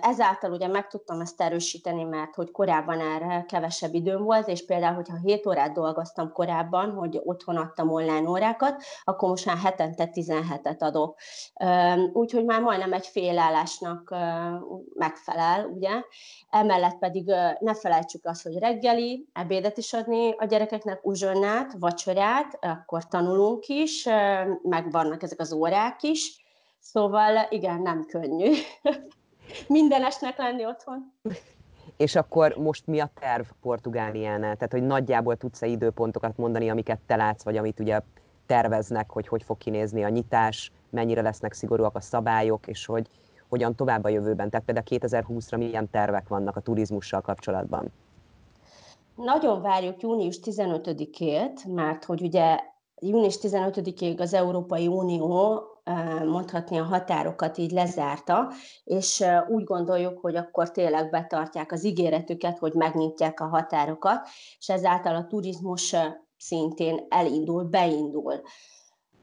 Ezáltal 0.00 0.52
ugye 0.52 0.68
meg 0.68 0.86
tudtam 0.86 1.20
ezt 1.20 1.40
erősíteni, 1.40 2.02
mert 2.02 2.34
hogy 2.34 2.50
korábban 2.50 3.00
erre 3.00 3.44
kevesebb 3.48 3.94
időm 3.94 4.22
volt, 4.22 4.48
és 4.48 4.64
például, 4.64 4.94
hogyha 4.94 5.16
7 5.22 5.46
órát 5.46 5.72
dolgoztam 5.72 6.32
korábban, 6.32 6.90
hogy 6.90 7.20
otthon 7.24 7.56
adtam 7.56 7.90
online 7.90 8.28
órákat, 8.28 8.82
akkor 9.04 9.28
most 9.28 9.46
már 9.46 9.56
hetente 9.56 10.10
17-et 10.12 10.78
adok. 10.78 11.18
Úgyhogy 12.12 12.44
már 12.44 12.60
majdnem 12.60 12.92
egy 12.92 13.06
fél 13.06 13.38
állásnak 13.38 14.14
megfelel, 14.94 15.66
ugye. 15.66 15.90
Emellett 16.50 16.98
pedig 16.98 17.26
ne 17.60 17.74
felejtsük 17.74 18.26
azt, 18.26 18.42
hogy 18.42 18.58
reggeli, 18.58 19.28
ebédet 19.32 19.78
is 19.78 19.92
adni 19.92 20.34
a 20.38 20.44
gyerekeknek, 20.44 21.00
uzsonnát, 21.02 21.76
vacsorát, 21.78 22.58
akkor 22.60 23.08
tanulunk 23.08 23.66
is, 23.66 24.08
meg 24.62 24.90
vannak 24.90 25.22
ezek 25.22 25.40
az 25.40 25.52
órák 25.52 25.64
is, 26.00 26.44
szóval 26.78 27.46
igen, 27.48 27.82
nem 27.82 28.04
könnyű 28.04 28.52
mindenesnek 29.68 30.38
lenni 30.38 30.66
otthon. 30.66 31.12
És 31.96 32.14
akkor 32.14 32.56
most 32.56 32.86
mi 32.86 33.00
a 33.00 33.10
terv 33.20 33.46
Portugáliánál? 33.60 34.54
Tehát, 34.54 34.72
hogy 34.72 34.82
nagyjából 34.82 35.36
tudsz-e 35.36 35.66
időpontokat 35.66 36.36
mondani, 36.36 36.70
amiket 36.70 37.00
te 37.06 37.16
látsz, 37.16 37.44
vagy 37.44 37.56
amit 37.56 37.80
ugye 37.80 38.00
terveznek, 38.46 39.10
hogy 39.10 39.28
hogy 39.28 39.42
fog 39.42 39.58
kinézni 39.58 40.04
a 40.04 40.08
nyitás, 40.08 40.72
mennyire 40.90 41.22
lesznek 41.22 41.52
szigorúak 41.52 41.96
a 41.96 42.00
szabályok, 42.00 42.66
és 42.66 42.86
hogy 42.86 43.06
hogyan 43.48 43.74
tovább 43.74 44.04
a 44.04 44.08
jövőben. 44.08 44.50
Tehát 44.50 44.66
például 44.66 44.86
2020-ra 44.88 45.58
milyen 45.58 45.90
tervek 45.90 46.28
vannak 46.28 46.56
a 46.56 46.60
turizmussal 46.60 47.20
kapcsolatban? 47.20 47.92
Nagyon 49.14 49.62
várjuk 49.62 50.00
június 50.02 50.38
15-ét, 50.44 51.74
mert 51.74 52.04
hogy 52.04 52.22
ugye 52.22 52.58
június 53.00 53.38
15-ig 53.42 54.20
az 54.20 54.34
Európai 54.34 54.86
Unió 54.86 55.62
mondhatni 56.24 56.78
a 56.78 56.84
határokat 56.84 57.58
így 57.58 57.70
lezárta, 57.70 58.52
és 58.84 59.24
úgy 59.48 59.64
gondoljuk, 59.64 60.18
hogy 60.20 60.36
akkor 60.36 60.70
tényleg 60.70 61.10
betartják 61.10 61.72
az 61.72 61.84
ígéretüket, 61.84 62.58
hogy 62.58 62.72
megnyitják 62.72 63.40
a 63.40 63.46
határokat, 63.46 64.28
és 64.58 64.68
ezáltal 64.68 65.14
a 65.14 65.26
turizmus 65.26 65.96
szintén 66.36 67.06
elindul, 67.08 67.64
beindul. 67.64 68.34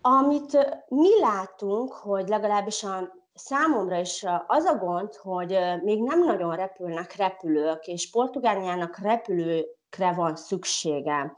Amit 0.02 0.84
mi 0.88 1.20
látunk, 1.20 1.94
hogy 1.94 2.28
legalábbis 2.28 2.84
a 2.84 3.22
számomra 3.34 4.00
is 4.00 4.26
az 4.48 4.66
a 4.66 4.78
gond, 4.78 5.16
hogy 5.16 5.58
még 5.84 6.04
nem 6.04 6.24
nagyon 6.24 6.56
repülnek 6.56 7.16
repülők, 7.16 7.86
és 7.86 8.10
Portugáliának 8.10 8.98
repülőkre 8.98 10.14
van 10.16 10.36
szüksége 10.36 11.34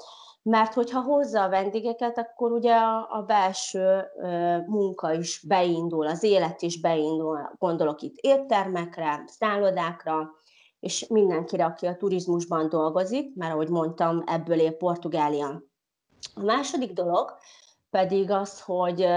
mert 0.50 0.74
hogyha 0.74 1.02
hozza 1.02 1.44
a 1.44 1.50
vendégeket, 1.50 2.18
akkor 2.18 2.52
ugye 2.52 2.75
a, 2.75 3.08
a 3.12 3.22
belső 3.22 4.04
ö, 4.18 4.58
munka 4.66 5.14
is 5.14 5.44
beindul, 5.48 6.08
az 6.08 6.24
élet 6.24 6.62
is 6.62 6.80
beindul, 6.80 7.56
gondolok 7.58 8.02
itt 8.02 8.16
éttermekre, 8.16 9.24
szállodákra, 9.28 10.30
és 10.80 11.08
mindenkire, 11.08 11.66
aki 11.66 11.86
a 11.86 11.96
turizmusban 11.96 12.70
dolgozik, 12.70 13.36
mert 13.36 13.54
ahogy 13.54 13.70
mondtam, 13.70 14.24
ebből 14.25 14.60
él 14.60 14.72
Portugália. 14.72 15.64
A 16.36 16.44
második 16.44 16.94
dolog 16.94 17.38
pedig 17.90 18.32
az, 18.32 18.62
hogy 18.62 19.08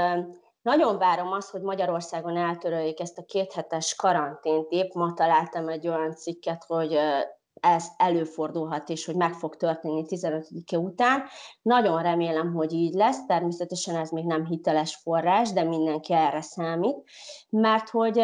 nagyon 0.63 0.99
várom 0.99 1.33
azt, 1.33 1.51
hogy 1.51 1.63
Magyarországon 1.63 2.37
eltöröljék 2.37 3.01
ezt 3.01 3.19
a 3.19 3.25
kéthetes 3.25 3.95
karantént. 3.95 4.67
Épp 4.71 4.93
ma 4.93 5.13
találtam 5.13 5.69
egy 5.69 5.89
olyan 5.89 6.15
cikket, 6.15 6.65
hogy 6.67 6.99
ez 7.61 7.87
előfordulhat, 7.97 8.89
és 8.89 9.07
hogy 9.07 9.17
meg 9.17 9.33
fog 9.33 9.57
történni 9.57 10.07
15 10.07 10.49
után. 10.77 11.23
Nagyon 11.63 12.03
remélem, 12.03 12.53
hogy 12.53 12.73
így 12.73 12.95
lesz. 12.95 13.27
Természetesen 13.27 13.97
ez 13.97 14.11
még 14.11 14.25
nem 14.25 14.45
hiteles 14.45 14.97
forrás, 14.97 15.53
de 15.53 15.63
mindenki 15.63 16.13
erre 16.13 16.41
számít, 16.41 16.97
mert 17.51 17.89
hogy 17.89 18.23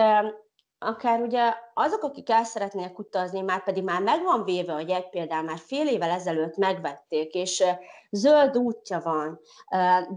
akár 0.85 1.21
ugye 1.21 1.55
azok, 1.75 2.03
akik 2.03 2.31
el 2.31 2.45
szeretnének 2.45 2.99
utazni, 2.99 3.41
már 3.41 3.65
pedig 3.65 3.85
már 3.85 4.03
megvan 4.03 4.45
véve 4.45 4.73
a 4.73 4.85
jegy, 4.87 5.09
például 5.09 5.43
már 5.43 5.59
fél 5.59 5.89
évvel 5.89 6.11
ezelőtt 6.11 6.57
megvették, 6.57 7.35
és 7.35 7.65
zöld 8.11 8.57
útja 8.57 9.01
van, 9.01 9.41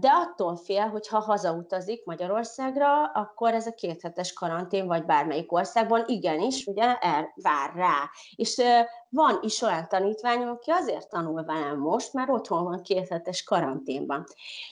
de 0.00 0.08
attól 0.08 0.56
fél, 0.56 0.88
hogy 0.88 1.08
ha 1.08 1.18
hazautazik 1.18 2.04
Magyarországra, 2.04 3.04
akkor 3.04 3.54
ez 3.54 3.66
a 3.66 3.74
kéthetes 3.74 4.32
karantén, 4.32 4.86
vagy 4.86 5.04
bármelyik 5.04 5.52
országban 5.52 6.04
igenis, 6.06 6.66
ugye, 6.66 6.98
el, 6.98 7.32
vár 7.34 7.72
rá. 7.74 8.10
És 8.36 8.62
van 9.08 9.38
is 9.42 9.62
olyan 9.62 9.88
tanítványom, 9.88 10.48
aki 10.48 10.70
azért 10.70 11.08
tanul 11.08 11.44
velem 11.44 11.78
most, 11.78 12.12
mert 12.12 12.30
otthon 12.30 12.64
van 12.64 12.82
kéthetes 12.82 13.42
karanténban. 13.42 14.24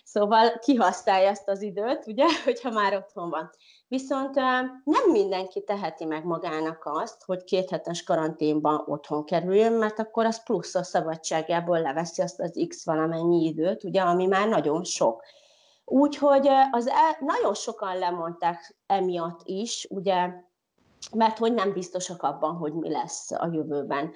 Szóval 0.04 0.58
kihasználja 0.58 1.28
ezt 1.28 1.48
az 1.48 1.62
időt, 1.62 2.06
ugye, 2.06 2.24
hogyha 2.44 2.70
már 2.70 2.96
otthon 2.96 3.30
van. 3.30 3.50
Viszont 3.88 4.34
nem 4.84 5.10
mindenki 5.10 5.64
teheti 5.64 6.04
meg 6.04 6.24
magának 6.24 6.82
azt, 6.84 7.24
hogy 7.24 7.44
két 7.44 7.70
hetes 7.70 8.02
karanténban 8.02 8.84
otthon 8.86 9.24
kerüljön, 9.24 9.72
mert 9.72 9.98
akkor 9.98 10.24
az 10.24 10.42
plusz 10.42 10.74
a 10.74 10.82
szabadságából 10.82 11.80
leveszi 11.80 12.22
azt 12.22 12.40
az 12.40 12.64
x 12.68 12.84
valamennyi 12.84 13.44
időt, 13.44 13.84
ugye, 13.84 14.00
ami 14.00 14.26
már 14.26 14.48
nagyon 14.48 14.84
sok. 14.84 15.22
Úgyhogy 15.84 16.48
az 16.70 16.86
el, 16.86 17.16
nagyon 17.20 17.54
sokan 17.54 17.98
lemondták 17.98 18.76
emiatt 18.86 19.40
is, 19.44 19.86
ugye, 19.90 20.30
mert 21.14 21.38
hogy 21.38 21.54
nem 21.54 21.72
biztosak 21.72 22.22
abban, 22.22 22.54
hogy 22.56 22.72
mi 22.72 22.90
lesz 22.90 23.30
a 23.30 23.48
jövőben. 23.52 24.12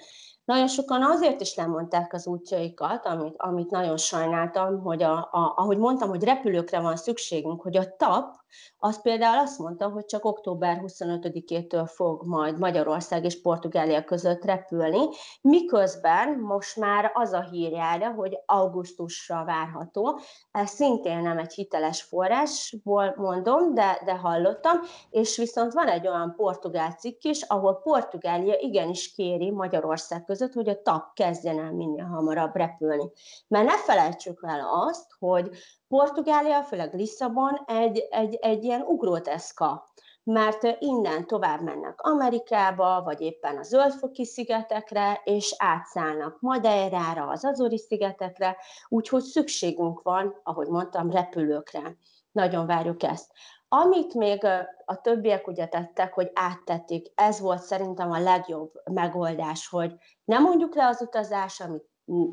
Nagyon 0.50 0.68
sokan 0.68 1.02
azért 1.02 1.40
is 1.40 1.54
lemondták 1.54 2.12
az 2.12 2.26
útjaikat, 2.26 3.06
amit, 3.06 3.34
amit 3.36 3.70
nagyon 3.70 3.96
sajnáltam, 3.96 4.82
hogy 4.82 5.02
a, 5.02 5.16
a, 5.16 5.52
ahogy 5.56 5.78
mondtam, 5.78 6.08
hogy 6.08 6.24
repülőkre 6.24 6.80
van 6.80 6.96
szükségünk, 6.96 7.62
hogy 7.62 7.76
a 7.76 7.96
TAP, 7.96 8.40
az 8.78 9.02
például 9.02 9.38
azt 9.38 9.58
mondta, 9.58 9.88
hogy 9.88 10.04
csak 10.04 10.24
október 10.24 10.82
25-től 10.86 11.90
fog 11.94 12.26
majd 12.26 12.58
Magyarország 12.58 13.24
és 13.24 13.40
Portugália 13.40 14.04
között 14.04 14.44
repülni, 14.44 15.08
miközben 15.40 16.38
most 16.38 16.76
már 16.76 17.10
az 17.14 17.32
a 17.32 17.42
hírjára, 17.50 18.10
hogy 18.10 18.38
augusztusra 18.46 19.44
várható. 19.44 20.20
Ez 20.50 20.70
szintén 20.70 21.18
nem 21.18 21.38
egy 21.38 21.52
hiteles 21.52 22.02
forrásból 22.02 23.14
mondom, 23.16 23.74
de, 23.74 24.00
de 24.04 24.16
hallottam, 24.16 24.78
és 25.10 25.36
viszont 25.36 25.72
van 25.72 25.88
egy 25.88 26.06
olyan 26.06 26.34
portugál 26.36 26.92
cikk 26.92 27.22
is, 27.22 27.42
ahol 27.42 27.80
Portugália 27.82 28.54
igenis 28.58 29.12
kéri 29.14 29.50
Magyarország 29.50 30.24
között, 30.24 30.39
hogy 30.54 30.68
a 30.68 30.82
TAP 30.82 31.14
kezdjen 31.14 31.58
el 31.58 31.72
minél 31.72 32.04
hamarabb 32.04 32.56
repülni. 32.56 33.10
Mert 33.48 33.66
ne 33.66 33.76
felejtsük 33.76 34.44
el 34.46 34.68
azt, 34.88 35.06
hogy 35.18 35.50
Portugália, 35.88 36.62
főleg 36.62 36.94
Lisszabon 36.94 37.60
egy, 37.66 38.06
egy, 38.10 38.34
egy 38.34 38.64
ilyen 38.64 38.80
ugróteszka, 38.80 39.88
mert 40.24 40.76
innen 40.78 41.26
tovább 41.26 41.62
mennek 41.62 42.00
Amerikába, 42.00 43.02
vagy 43.04 43.20
éppen 43.20 43.56
a 43.56 43.62
Zöldfoki 43.62 44.24
szigetekre, 44.24 45.20
és 45.24 45.54
átszállnak 45.58 46.40
Madeirára, 46.40 47.26
az 47.26 47.44
Azori 47.44 47.78
szigetekre, 47.78 48.56
úgyhogy 48.88 49.22
szükségünk 49.22 50.02
van, 50.02 50.40
ahogy 50.42 50.68
mondtam, 50.68 51.10
repülőkre. 51.10 51.96
Nagyon 52.32 52.66
várjuk 52.66 53.02
ezt. 53.02 53.32
Amit 53.72 54.14
még 54.14 54.44
a 54.84 55.00
többiek 55.00 55.46
ugye 55.46 55.66
tettek, 55.66 56.14
hogy 56.14 56.30
áttették, 56.34 57.12
ez 57.14 57.40
volt 57.40 57.62
szerintem 57.62 58.10
a 58.10 58.18
legjobb 58.18 58.72
megoldás, 58.84 59.68
hogy 59.68 59.94
nem 60.24 60.42
mondjuk 60.42 60.74
le 60.74 60.86
az 60.86 61.00
utazás, 61.02 61.60
amit 61.60 61.88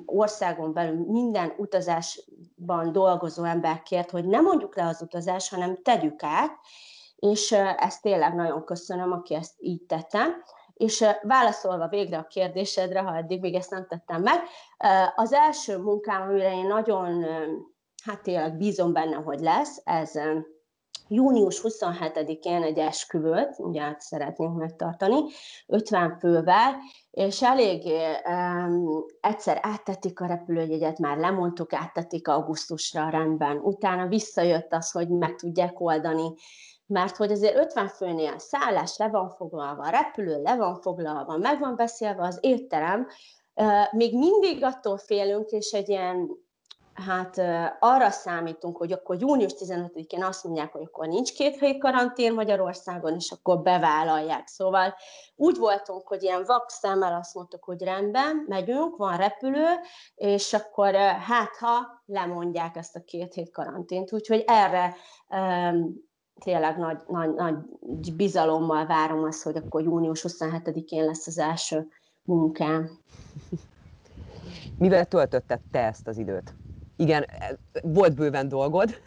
országon 0.05 0.73
belül 0.73 1.05
minden 1.07 1.53
utazásban 1.57 2.91
dolgozó 2.91 3.43
ember 3.43 3.81
kért, 3.81 4.11
hogy 4.11 4.25
nem 4.25 4.43
mondjuk 4.43 4.75
le 4.75 4.85
az 4.85 5.01
utazás, 5.01 5.49
hanem 5.49 5.81
tegyük 5.81 6.23
át, 6.23 6.59
és 7.15 7.51
ezt 7.77 8.01
tényleg 8.01 8.35
nagyon 8.35 8.63
köszönöm, 8.63 9.11
aki 9.11 9.33
ezt 9.33 9.53
így 9.57 9.81
tette. 9.81 10.25
És 10.73 11.05
válaszolva 11.21 11.87
végre 11.87 12.17
a 12.17 12.27
kérdésedre, 12.27 12.99
ha 12.99 13.15
eddig 13.15 13.41
még 13.41 13.53
ezt 13.55 13.71
nem 13.71 13.87
tettem 13.87 14.21
meg, 14.21 14.39
az 15.15 15.33
első 15.33 15.77
munkám, 15.77 16.21
amire 16.21 16.53
én 16.53 16.67
nagyon, 16.67 17.25
hát 18.03 18.21
tényleg 18.21 18.57
bízom 18.57 18.93
benne, 18.93 19.15
hogy 19.15 19.39
lesz, 19.39 19.81
ez 19.83 20.19
június 21.07 21.61
27-én 21.63 22.63
egy 22.63 22.77
esküvőt, 22.77 23.55
ugye 23.57 23.81
át 23.81 24.01
szeretnénk 24.01 24.57
megtartani, 24.57 25.19
50 25.67 26.17
fővel, 26.19 26.75
és 27.11 27.41
elég 27.41 27.91
um, 28.27 29.05
egyszer 29.19 29.59
áttették 29.61 30.19
a 30.19 30.25
repülőjegyet, 30.25 30.99
már 30.99 31.17
lemondtuk, 31.17 31.73
áttették 31.73 32.27
augusztusra 32.27 33.09
rendben. 33.09 33.57
Utána 33.57 34.07
visszajött 34.07 34.73
az, 34.73 34.91
hogy 34.91 35.09
meg 35.09 35.35
tudják 35.35 35.79
oldani, 35.79 36.33
mert 36.85 37.15
hogy 37.15 37.31
azért 37.31 37.57
50 37.57 37.87
főnél 37.87 38.37
szállás 38.37 38.97
le 38.97 39.09
van 39.09 39.29
foglalva, 39.29 39.89
repülő 39.89 40.41
le 40.41 40.55
van 40.55 40.75
foglalva, 40.81 41.37
meg 41.37 41.59
van 41.59 41.75
beszélve 41.75 42.23
az 42.23 42.37
étterem, 42.41 43.07
uh, 43.55 43.93
még 43.93 44.17
mindig 44.17 44.63
attól 44.63 44.97
félünk, 44.97 45.49
és 45.49 45.71
egy 45.71 45.89
ilyen 45.89 46.45
hát 47.05 47.41
arra 47.79 48.09
számítunk, 48.09 48.77
hogy 48.77 48.91
akkor 48.91 49.17
június 49.19 49.53
15-én 49.59 50.23
azt 50.23 50.43
mondják, 50.43 50.71
hogy 50.71 50.81
akkor 50.85 51.07
nincs 51.07 51.33
két 51.33 51.57
helyi 51.57 51.77
karantén 51.77 52.33
Magyarországon, 52.33 53.15
és 53.15 53.31
akkor 53.31 53.61
bevállalják. 53.61 54.47
Szóval 54.47 54.95
úgy 55.35 55.57
voltunk, 55.57 56.07
hogy 56.07 56.23
ilyen 56.23 56.43
vak 56.45 56.69
szemmel 56.69 57.13
azt 57.13 57.35
mondtuk, 57.35 57.63
hogy 57.63 57.81
rendben, 57.81 58.45
megyünk, 58.47 58.97
van 58.97 59.17
repülő, 59.17 59.65
és 60.15 60.53
akkor 60.53 60.95
hát 60.95 61.55
ha 61.59 62.03
lemondják 62.05 62.75
ezt 62.75 62.95
a 62.95 63.03
két 63.05 63.33
hét 63.33 63.51
karantént. 63.51 64.13
Úgyhogy 64.13 64.43
erre 64.47 64.95
um, 65.29 66.05
tényleg 66.39 66.77
nagy, 66.77 66.97
nagy, 67.07 67.33
nagy 67.33 67.55
bizalommal 68.15 68.85
várom 68.85 69.23
azt, 69.23 69.43
hogy 69.43 69.55
akkor 69.55 69.81
június 69.81 70.25
27-én 70.27 71.05
lesz 71.05 71.27
az 71.27 71.37
első 71.37 71.87
munkám. 72.23 72.99
Mivel 74.77 75.05
töltötted 75.05 75.59
te 75.71 75.79
ezt 75.79 76.07
az 76.07 76.17
időt? 76.17 76.53
Igen, 76.97 77.25
volt 77.81 78.15
bőven 78.15 78.47
dolgod, 78.47 79.01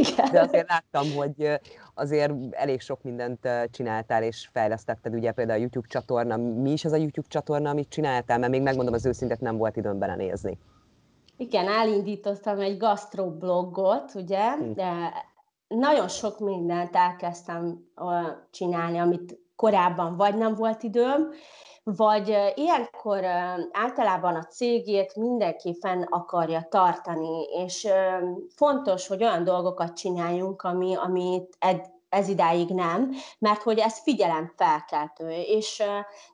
igen. 0.00 0.30
de 0.32 0.40
azért 0.40 0.68
láttam, 0.68 1.12
hogy 1.16 1.60
azért 1.94 2.32
elég 2.50 2.80
sok 2.80 3.02
mindent 3.02 3.48
csináltál 3.70 4.22
és 4.22 4.48
fejlesztetted, 4.52 5.14
ugye 5.14 5.32
például 5.32 5.58
a 5.58 5.60
YouTube 5.60 5.86
csatorna. 5.88 6.36
Mi 6.36 6.70
is 6.70 6.84
az 6.84 6.92
a 6.92 6.96
YouTube 6.96 7.28
csatorna, 7.28 7.70
amit 7.70 7.88
csináltál? 7.88 8.38
Mert 8.38 8.52
még 8.52 8.62
megmondom 8.62 8.94
az 8.94 9.06
őszintet, 9.06 9.40
nem 9.40 9.56
volt 9.56 9.76
időm 9.76 9.98
belenézni. 9.98 10.58
Igen, 11.36 11.68
elindítottam 11.68 12.58
egy 12.58 12.76
gastroblogot, 12.76 14.14
ugye, 14.14 14.52
hm. 14.52 14.72
de 14.72 15.12
nagyon 15.68 16.08
sok 16.08 16.38
mindent 16.38 16.96
elkezdtem 16.96 17.84
csinálni, 18.50 18.98
amit 18.98 19.38
korábban 19.56 20.16
vagy 20.16 20.36
nem 20.36 20.54
volt 20.54 20.82
időm, 20.82 21.30
vagy 21.84 22.52
ilyenkor 22.54 23.24
általában 23.72 24.34
a 24.34 24.44
cégét 24.44 25.16
mindenki 25.16 25.76
fenn 25.80 26.02
akarja 26.02 26.66
tartani, 26.70 27.42
és 27.42 27.88
fontos, 28.54 29.06
hogy 29.06 29.22
olyan 29.22 29.44
dolgokat 29.44 29.96
csináljunk, 29.96 30.62
ami, 30.62 30.96
amit 30.96 31.56
ed, 31.58 31.92
ez 32.08 32.28
idáig 32.28 32.68
nem, 32.68 33.10
mert 33.38 33.62
hogy 33.62 33.78
ez 33.78 34.02
felkeltő. 34.56 35.30
És 35.30 35.82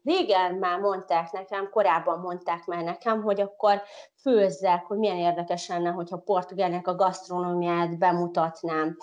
régen 0.02 0.54
már 0.54 0.78
mondták 0.78 1.32
nekem, 1.32 1.68
korábban 1.70 2.18
mondták 2.18 2.64
már 2.66 2.82
nekem, 2.82 3.22
hogy 3.22 3.40
akkor 3.40 3.82
főzzek, 4.22 4.84
hogy 4.86 4.98
milyen 4.98 5.16
érdekes 5.16 5.68
lenne, 5.68 5.90
hogyha 5.90 6.16
Portugálnak 6.16 6.86
a 6.86 6.94
gasztronómiát 6.94 7.98
bemutatnám 7.98 8.96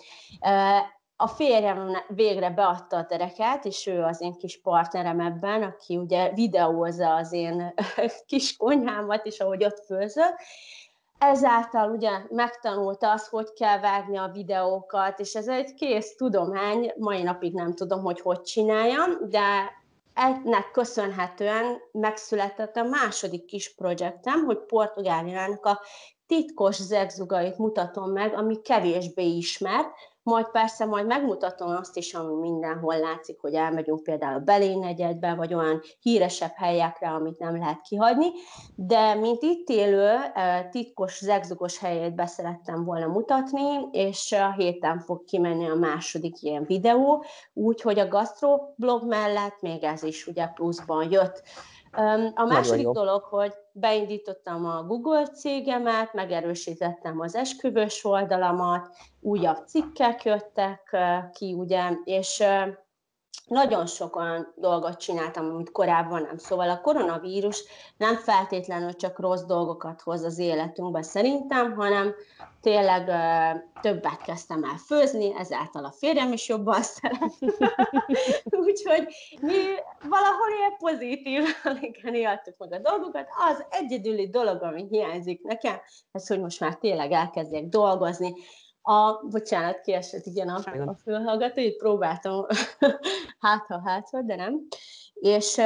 a 1.18 1.28
férjem 1.28 1.98
végre 2.08 2.50
beadta 2.50 2.98
a 2.98 3.06
tereket, 3.06 3.66
és 3.66 3.88
ő 3.88 4.04
az 4.04 4.22
én 4.22 4.34
kis 4.34 4.62
partnerem 4.62 5.20
ebben, 5.20 5.64
aki 5.64 5.98
ugye 5.98 6.34
videózza 6.34 7.16
az 7.16 7.32
én 7.32 7.74
kis 8.28 8.58
konyhámat 8.58 9.26
is, 9.26 9.40
ahogy 9.40 9.64
ott 9.64 9.86
főzök. 9.86 10.36
Ezáltal 11.18 11.92
ugye 11.92 12.12
megtanulta 12.30 13.12
azt, 13.12 13.30
hogy 13.30 13.54
kell 13.54 13.80
vágni 13.80 14.18
a 14.18 14.32
videókat, 14.34 15.20
és 15.20 15.36
ez 15.36 15.48
egy 15.48 15.74
kész 15.74 16.16
tudomány, 16.16 16.94
mai 16.98 17.24
napig 17.24 17.54
nem 17.54 17.74
tudom, 17.74 18.02
hogy 18.02 18.22
hogy 18.22 18.42
csináljam, 18.42 19.30
de 19.30 19.76
ennek 20.14 20.72
köszönhetően 20.72 21.78
megszületett 21.92 22.76
a 22.76 22.84
második 22.84 23.46
kis 23.46 23.76
projektem, 23.76 24.46
hogy 24.46 24.58
Portugáliának 24.58 25.66
a 25.66 25.82
titkos 26.28 26.82
zegzugait 26.82 27.58
mutatom 27.58 28.12
meg, 28.12 28.34
ami 28.34 28.62
kevésbé 28.62 29.26
ismert, 29.26 29.90
majd 30.24 30.50
persze 30.50 30.86
majd 30.86 31.06
megmutatom 31.06 31.70
azt 31.70 31.98
is, 31.98 32.14
ami 32.14 32.34
mindenhol 32.34 32.98
látszik, 32.98 33.40
hogy 33.40 33.54
elmegyünk 33.54 34.04
például 34.04 34.36
a 34.36 34.44
Belényegyedbe, 34.44 35.36
vagy 35.36 35.54
olyan 35.54 35.82
híresebb 36.02 36.54
helyekre, 36.56 37.10
amit 37.10 37.40
nem 37.40 37.58
lehet 37.58 37.82
kihagyni, 37.82 38.28
de 38.76 39.14
mint 39.14 39.42
itt 39.42 39.70
élő, 39.70 40.16
titkos, 40.72 41.18
zegzugos 41.20 41.80
helyét 41.80 42.16
beszerettem 42.16 42.84
volna 42.84 43.08
mutatni, 43.08 43.88
és 43.92 44.32
a 44.32 44.52
héten 44.52 45.00
fog 45.00 45.24
kimenni 45.24 45.70
a 45.70 45.76
második 45.76 46.42
ilyen 46.42 46.64
videó, 46.66 47.24
úgyhogy 47.54 48.00
a 48.00 48.08
gastroblog 48.08 49.08
mellett 49.08 49.62
még 49.62 49.84
ez 49.84 50.04
is 50.04 50.28
ugye 50.28 50.48
pluszban 50.48 51.12
jött. 51.12 51.44
A 52.34 52.46
második 52.46 52.88
dolog, 52.88 53.24
hogy 53.24 53.54
beindítottam 53.80 54.66
a 54.66 54.84
Google 54.84 55.26
cégemet, 55.26 56.14
megerősítettem 56.14 57.20
az 57.20 57.36
esküvős 57.36 58.06
oldalamat, 58.06 58.96
újabb 59.20 59.68
cikkek 59.68 60.24
jöttek 60.24 60.98
ki, 61.34 61.54
ugye, 61.54 61.92
és 62.04 62.44
nagyon 63.48 63.86
sok 63.86 64.16
olyan 64.16 64.54
dolgot 64.56 64.98
csináltam, 64.98 65.46
amit 65.46 65.72
korábban 65.72 66.22
nem. 66.22 66.38
Szóval 66.38 66.70
a 66.70 66.82
koronavírus 66.82 67.64
nem 67.98 68.16
feltétlenül 68.16 68.96
csak 68.96 69.20
rossz 69.20 69.44
dolgokat 69.44 70.02
hoz 70.02 70.24
az 70.24 70.38
életünkbe 70.40 71.02
szerintem, 71.02 71.74
hanem 71.74 72.14
tényleg 72.62 73.06
többet 73.82 74.22
kezdtem 74.22 74.64
el 74.64 74.78
főzni, 74.78 75.36
ezáltal 75.38 75.86
a 75.86 75.92
férjem 75.92 76.34
is 76.34 76.48
jobban 76.48 76.82
szeret. 76.94 77.38
Úgyhogy 78.44 79.08
mi 79.42 79.64
valahol 80.10 80.50
ilyen 80.58 80.78
pozitívan 80.78 82.14
éltük 82.16 82.56
meg 82.58 82.72
a 82.72 82.90
dolgokat. 82.90 83.28
Az 83.50 83.66
egyedüli 83.70 84.30
dolog, 84.30 84.64
ami 84.64 84.86
hiányzik 84.90 85.42
nekem, 85.42 85.80
ez, 86.12 86.28
hogy 86.28 86.40
most 86.40 86.60
már 86.60 86.76
tényleg 86.76 87.12
elkezdjek 87.12 87.66
dolgozni, 87.66 88.34
a, 88.88 89.22
bocsánat, 89.30 89.82
kiesett 89.82 90.26
igen 90.26 90.50
a, 90.50 90.62
a 90.86 90.94
fülhallgató, 91.04 91.62
így 91.62 91.78
próbáltam 91.78 92.46
hát 93.40 93.66
ha 93.68 93.82
hát 93.86 94.26
de 94.26 94.36
nem. 94.36 94.68
És 95.14 95.62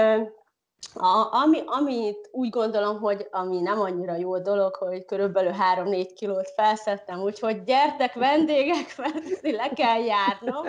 a, 0.93 1.27
ami, 1.31 1.61
amit 1.65 2.29
úgy 2.31 2.49
gondolom, 2.49 2.99
hogy 2.99 3.27
ami 3.31 3.61
nem 3.61 3.79
annyira 3.79 4.15
jó 4.15 4.39
dolog, 4.39 4.75
hogy 4.75 5.05
körülbelül 5.05 5.53
3-4 5.75 6.09
kilót 6.15 6.49
felszettem, 6.55 7.21
úgyhogy 7.21 7.63
gyertek 7.63 8.13
vendégek, 8.13 8.95
mert 8.97 9.41
le 9.41 9.69
kell 9.69 9.99
járnom. 10.03 10.65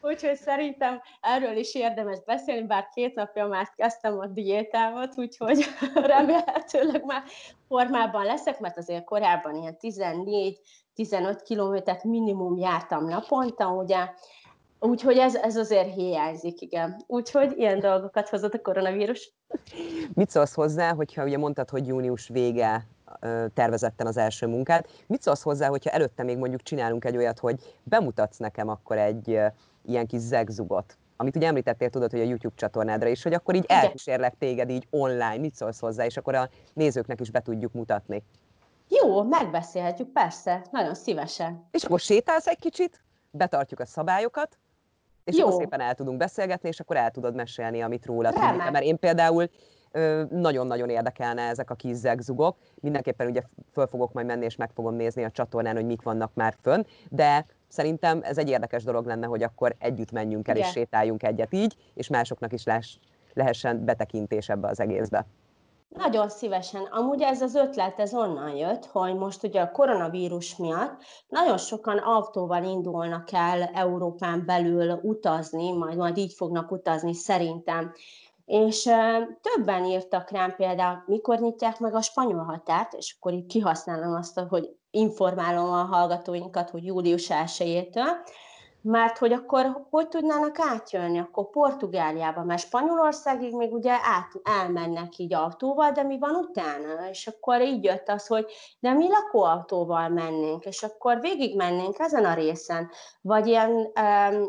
Úgyhogy 0.00 0.36
szerintem 0.36 1.00
erről 1.20 1.56
is 1.56 1.74
érdemes 1.74 2.18
beszélni, 2.24 2.66
bár 2.66 2.88
két 2.94 3.14
napja 3.14 3.46
már 3.46 3.72
kezdtem 3.76 4.18
a 4.18 4.26
diétámat, 4.26 5.12
úgyhogy 5.16 5.64
remélhetőleg 5.94 7.04
már 7.04 7.22
formában 7.68 8.24
leszek, 8.24 8.60
mert 8.60 8.78
azért 8.78 9.04
korábban 9.04 9.56
ilyen 9.56 9.78
14 9.78 10.60
15 10.94 11.42
kilométert 11.42 12.04
minimum 12.04 12.58
jártam 12.58 13.04
naponta, 13.04 13.68
ugye, 13.68 14.08
úgyhogy 14.80 15.16
ez, 15.16 15.34
ez 15.34 15.56
azért 15.56 15.94
hiányzik, 15.94 16.60
igen. 16.60 16.96
Úgyhogy 17.06 17.54
ilyen 17.56 17.80
dolgokat 17.80 18.28
hozott 18.28 18.54
a 18.54 18.60
koronavírus. 18.60 19.32
Mit 20.14 20.30
szólsz 20.30 20.54
hozzá, 20.54 20.94
hogyha 20.94 21.24
ugye 21.24 21.38
mondtad, 21.38 21.70
hogy 21.70 21.86
június 21.86 22.28
vége 22.28 22.86
tervezetten 23.54 24.06
az 24.06 24.16
első 24.16 24.46
munkát. 24.46 24.88
Mit 25.06 25.22
szólsz 25.22 25.42
hozzá, 25.42 25.68
hogyha 25.68 25.90
előtte 25.90 26.22
még 26.22 26.38
mondjuk 26.38 26.62
csinálunk 26.62 27.04
egy 27.04 27.16
olyat, 27.16 27.38
hogy 27.38 27.76
bemutatsz 27.82 28.36
nekem 28.36 28.68
akkor 28.68 28.98
egy 28.98 29.38
ilyen 29.84 30.06
kis 30.06 30.20
zegzugot, 30.20 30.96
amit 31.16 31.36
ugye 31.36 31.46
említettél, 31.46 31.90
tudod, 31.90 32.10
hogy 32.10 32.20
a 32.20 32.24
YouTube 32.24 32.54
csatornádra 32.56 33.08
is, 33.08 33.22
hogy 33.22 33.34
akkor 33.34 33.54
így 33.54 33.64
elkísérlek 33.68 34.34
téged 34.38 34.70
így 34.70 34.86
online, 34.90 35.36
mit 35.36 35.54
szólsz 35.54 35.80
hozzá, 35.80 36.04
és 36.04 36.16
akkor 36.16 36.34
a 36.34 36.48
nézőknek 36.72 37.20
is 37.20 37.30
be 37.30 37.40
tudjuk 37.40 37.72
mutatni. 37.72 38.22
Jó, 38.88 39.22
megbeszélhetjük, 39.22 40.08
persze, 40.08 40.64
nagyon 40.70 40.94
szívesen. 40.94 41.66
És 41.70 41.84
akkor 41.84 42.00
sétálsz 42.00 42.46
egy 42.46 42.58
kicsit, 42.58 43.04
betartjuk 43.30 43.80
a 43.80 43.86
szabályokat, 43.86 44.58
és 45.26 45.36
Jó. 45.36 45.46
akkor 45.46 45.60
szépen 45.60 45.80
el 45.80 45.94
tudunk 45.94 46.18
beszélgetni, 46.18 46.68
és 46.68 46.80
akkor 46.80 46.96
el 46.96 47.10
tudod 47.10 47.34
mesélni, 47.34 47.82
amit 47.82 48.06
róla 48.06 48.32
tudunk. 48.32 48.70
Mert 48.70 48.84
én 48.84 48.98
például 48.98 49.48
nagyon-nagyon 50.30 50.88
érdekelne 50.88 51.42
ezek 51.42 51.70
a 51.70 51.74
kis 51.74 51.96
zegzugok. 51.96 52.56
Mindenképpen 52.80 53.26
ugye 53.28 53.40
föl 53.72 53.86
fogok 53.86 54.12
majd 54.12 54.26
menni, 54.26 54.44
és 54.44 54.56
meg 54.56 54.70
fogom 54.74 54.94
nézni 54.94 55.24
a 55.24 55.30
csatornán, 55.30 55.74
hogy 55.74 55.86
mik 55.86 56.02
vannak 56.02 56.30
már 56.34 56.54
fönn, 56.62 56.82
de 57.10 57.46
szerintem 57.68 58.20
ez 58.22 58.38
egy 58.38 58.48
érdekes 58.48 58.84
dolog 58.84 59.06
lenne, 59.06 59.26
hogy 59.26 59.42
akkor 59.42 59.74
együtt 59.78 60.12
menjünk 60.12 60.48
el, 60.48 60.56
Igen. 60.56 60.68
és 60.68 60.72
sétáljunk 60.74 61.22
egyet 61.22 61.54
így, 61.54 61.76
és 61.94 62.08
másoknak 62.08 62.52
is 62.52 62.64
lehessen 63.32 63.84
betekintés 63.84 64.48
ebbe 64.48 64.68
az 64.68 64.80
egészbe. 64.80 65.26
Nagyon 65.96 66.28
szívesen. 66.28 66.82
Amúgy 66.82 67.22
ez 67.22 67.42
az 67.42 67.54
ötlet, 67.54 68.00
ez 68.00 68.14
onnan 68.14 68.56
jött, 68.56 68.86
hogy 68.86 69.14
most 69.14 69.42
ugye 69.42 69.60
a 69.60 69.70
koronavírus 69.70 70.56
miatt 70.56 71.02
nagyon 71.28 71.58
sokan 71.58 71.98
autóval 71.98 72.64
indulnak 72.64 73.32
el 73.32 73.62
Európán 73.62 74.44
belül 74.46 75.00
utazni, 75.02 75.72
majd, 75.72 75.96
majd 75.96 76.16
így 76.16 76.32
fognak 76.32 76.70
utazni 76.70 77.14
szerintem. 77.14 77.92
És 78.44 78.90
többen 79.40 79.84
írtak 79.84 80.30
rám 80.30 80.54
például, 80.56 81.02
mikor 81.06 81.38
nyitják 81.38 81.78
meg 81.78 81.94
a 81.94 82.02
spanyol 82.02 82.44
határt, 82.44 82.92
és 82.92 83.16
akkor 83.18 83.32
így 83.32 83.46
kihasználom 83.46 84.14
azt, 84.14 84.38
hogy 84.48 84.76
informálom 84.90 85.72
a 85.72 85.84
hallgatóinkat, 85.84 86.70
hogy 86.70 86.84
július 86.84 87.30
1 87.30 87.88
mert 88.88 89.18
hogy 89.18 89.32
akkor 89.32 89.86
hogy 89.90 90.08
tudnának 90.08 90.58
átjönni, 90.58 91.18
akkor 91.18 91.50
Portugáliába, 91.50 92.44
mert 92.44 92.60
Spanyolországig 92.60 93.54
még 93.54 93.72
ugye 93.72 93.92
át, 93.92 94.32
elmennek 94.60 95.18
így 95.18 95.34
autóval, 95.34 95.90
de 95.90 96.02
mi 96.02 96.18
van 96.18 96.34
utána? 96.34 97.08
És 97.10 97.26
akkor 97.26 97.62
így 97.62 97.84
jött 97.84 98.08
az, 98.08 98.26
hogy 98.26 98.46
de 98.80 98.92
mi 98.92 99.08
lakóautóval 99.08 100.08
mennénk, 100.08 100.64
és 100.64 100.82
akkor 100.82 101.20
végig 101.20 101.56
mennénk 101.56 101.98
ezen 101.98 102.24
a 102.24 102.34
részen, 102.34 102.90
vagy 103.20 103.46
ilyen, 103.46 103.92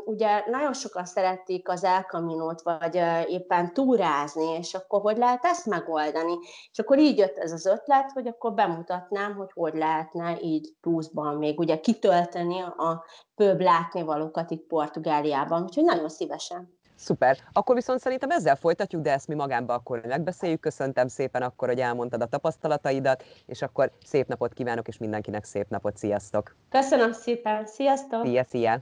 ugye 0.06 0.43
nagyon 0.45 0.73
sokan 0.73 1.06
szerették 1.06 1.69
az 1.69 1.84
elkaminót, 1.84 2.62
vagy 2.62 3.02
éppen 3.28 3.73
túrázni, 3.73 4.50
és 4.58 4.73
akkor 4.73 5.02
hogy 5.02 5.17
lehet 5.17 5.45
ezt 5.45 5.65
megoldani? 5.65 6.38
És 6.71 6.80
akkor 6.80 7.00
így 7.00 7.17
jött 7.17 7.38
ez 7.38 7.52
az 7.52 7.65
ötlet, 7.65 8.12
hogy 8.12 8.28
akkor 8.28 8.54
bemutatnám, 8.54 9.36
hogy 9.36 9.52
hogy 9.54 9.73
lehetne 9.73 10.38
így 10.41 10.73
pluszban 10.82 11.36
még 11.36 11.60
ugye 11.60 11.80
kitölteni 11.80 12.62
a 12.62 13.06
főbb 13.38 13.62
látnivalókat 13.62 14.52
itt 14.52 14.67
Portugáliában, 14.67 15.63
úgyhogy 15.63 15.84
nagyon 15.84 16.10
szívesen. 16.10 16.76
Szuper. 16.95 17.38
Akkor 17.54 17.76
viszont 17.76 18.00
szerintem 18.00 18.30
ezzel 18.30 18.56
folytatjuk, 18.56 19.02
de 19.02 19.12
ezt 19.12 19.28
mi 19.28 19.36
magánba 19.36 19.73
akkor 19.73 20.02
megbeszéljük. 20.06 20.60
Köszöntem 20.60 21.08
szépen 21.08 21.41
akkor, 21.41 21.67
hogy 21.67 21.80
elmondtad 21.80 22.21
a 22.21 22.26
tapasztalataidat, 22.26 23.23
és 23.45 23.62
akkor 23.62 23.91
szép 24.06 24.28
napot 24.28 24.54
kívánok, 24.54 24.88
és 24.88 24.97
mindenkinek 24.97 25.43
szép 25.43 25.69
napot. 25.69 25.97
Sziasztok! 25.97 26.56
Köszönöm 26.69 27.12
szépen. 27.12 27.65
Sziasztok! 27.65 28.26
Szia, 28.26 28.43
szia! 28.43 28.80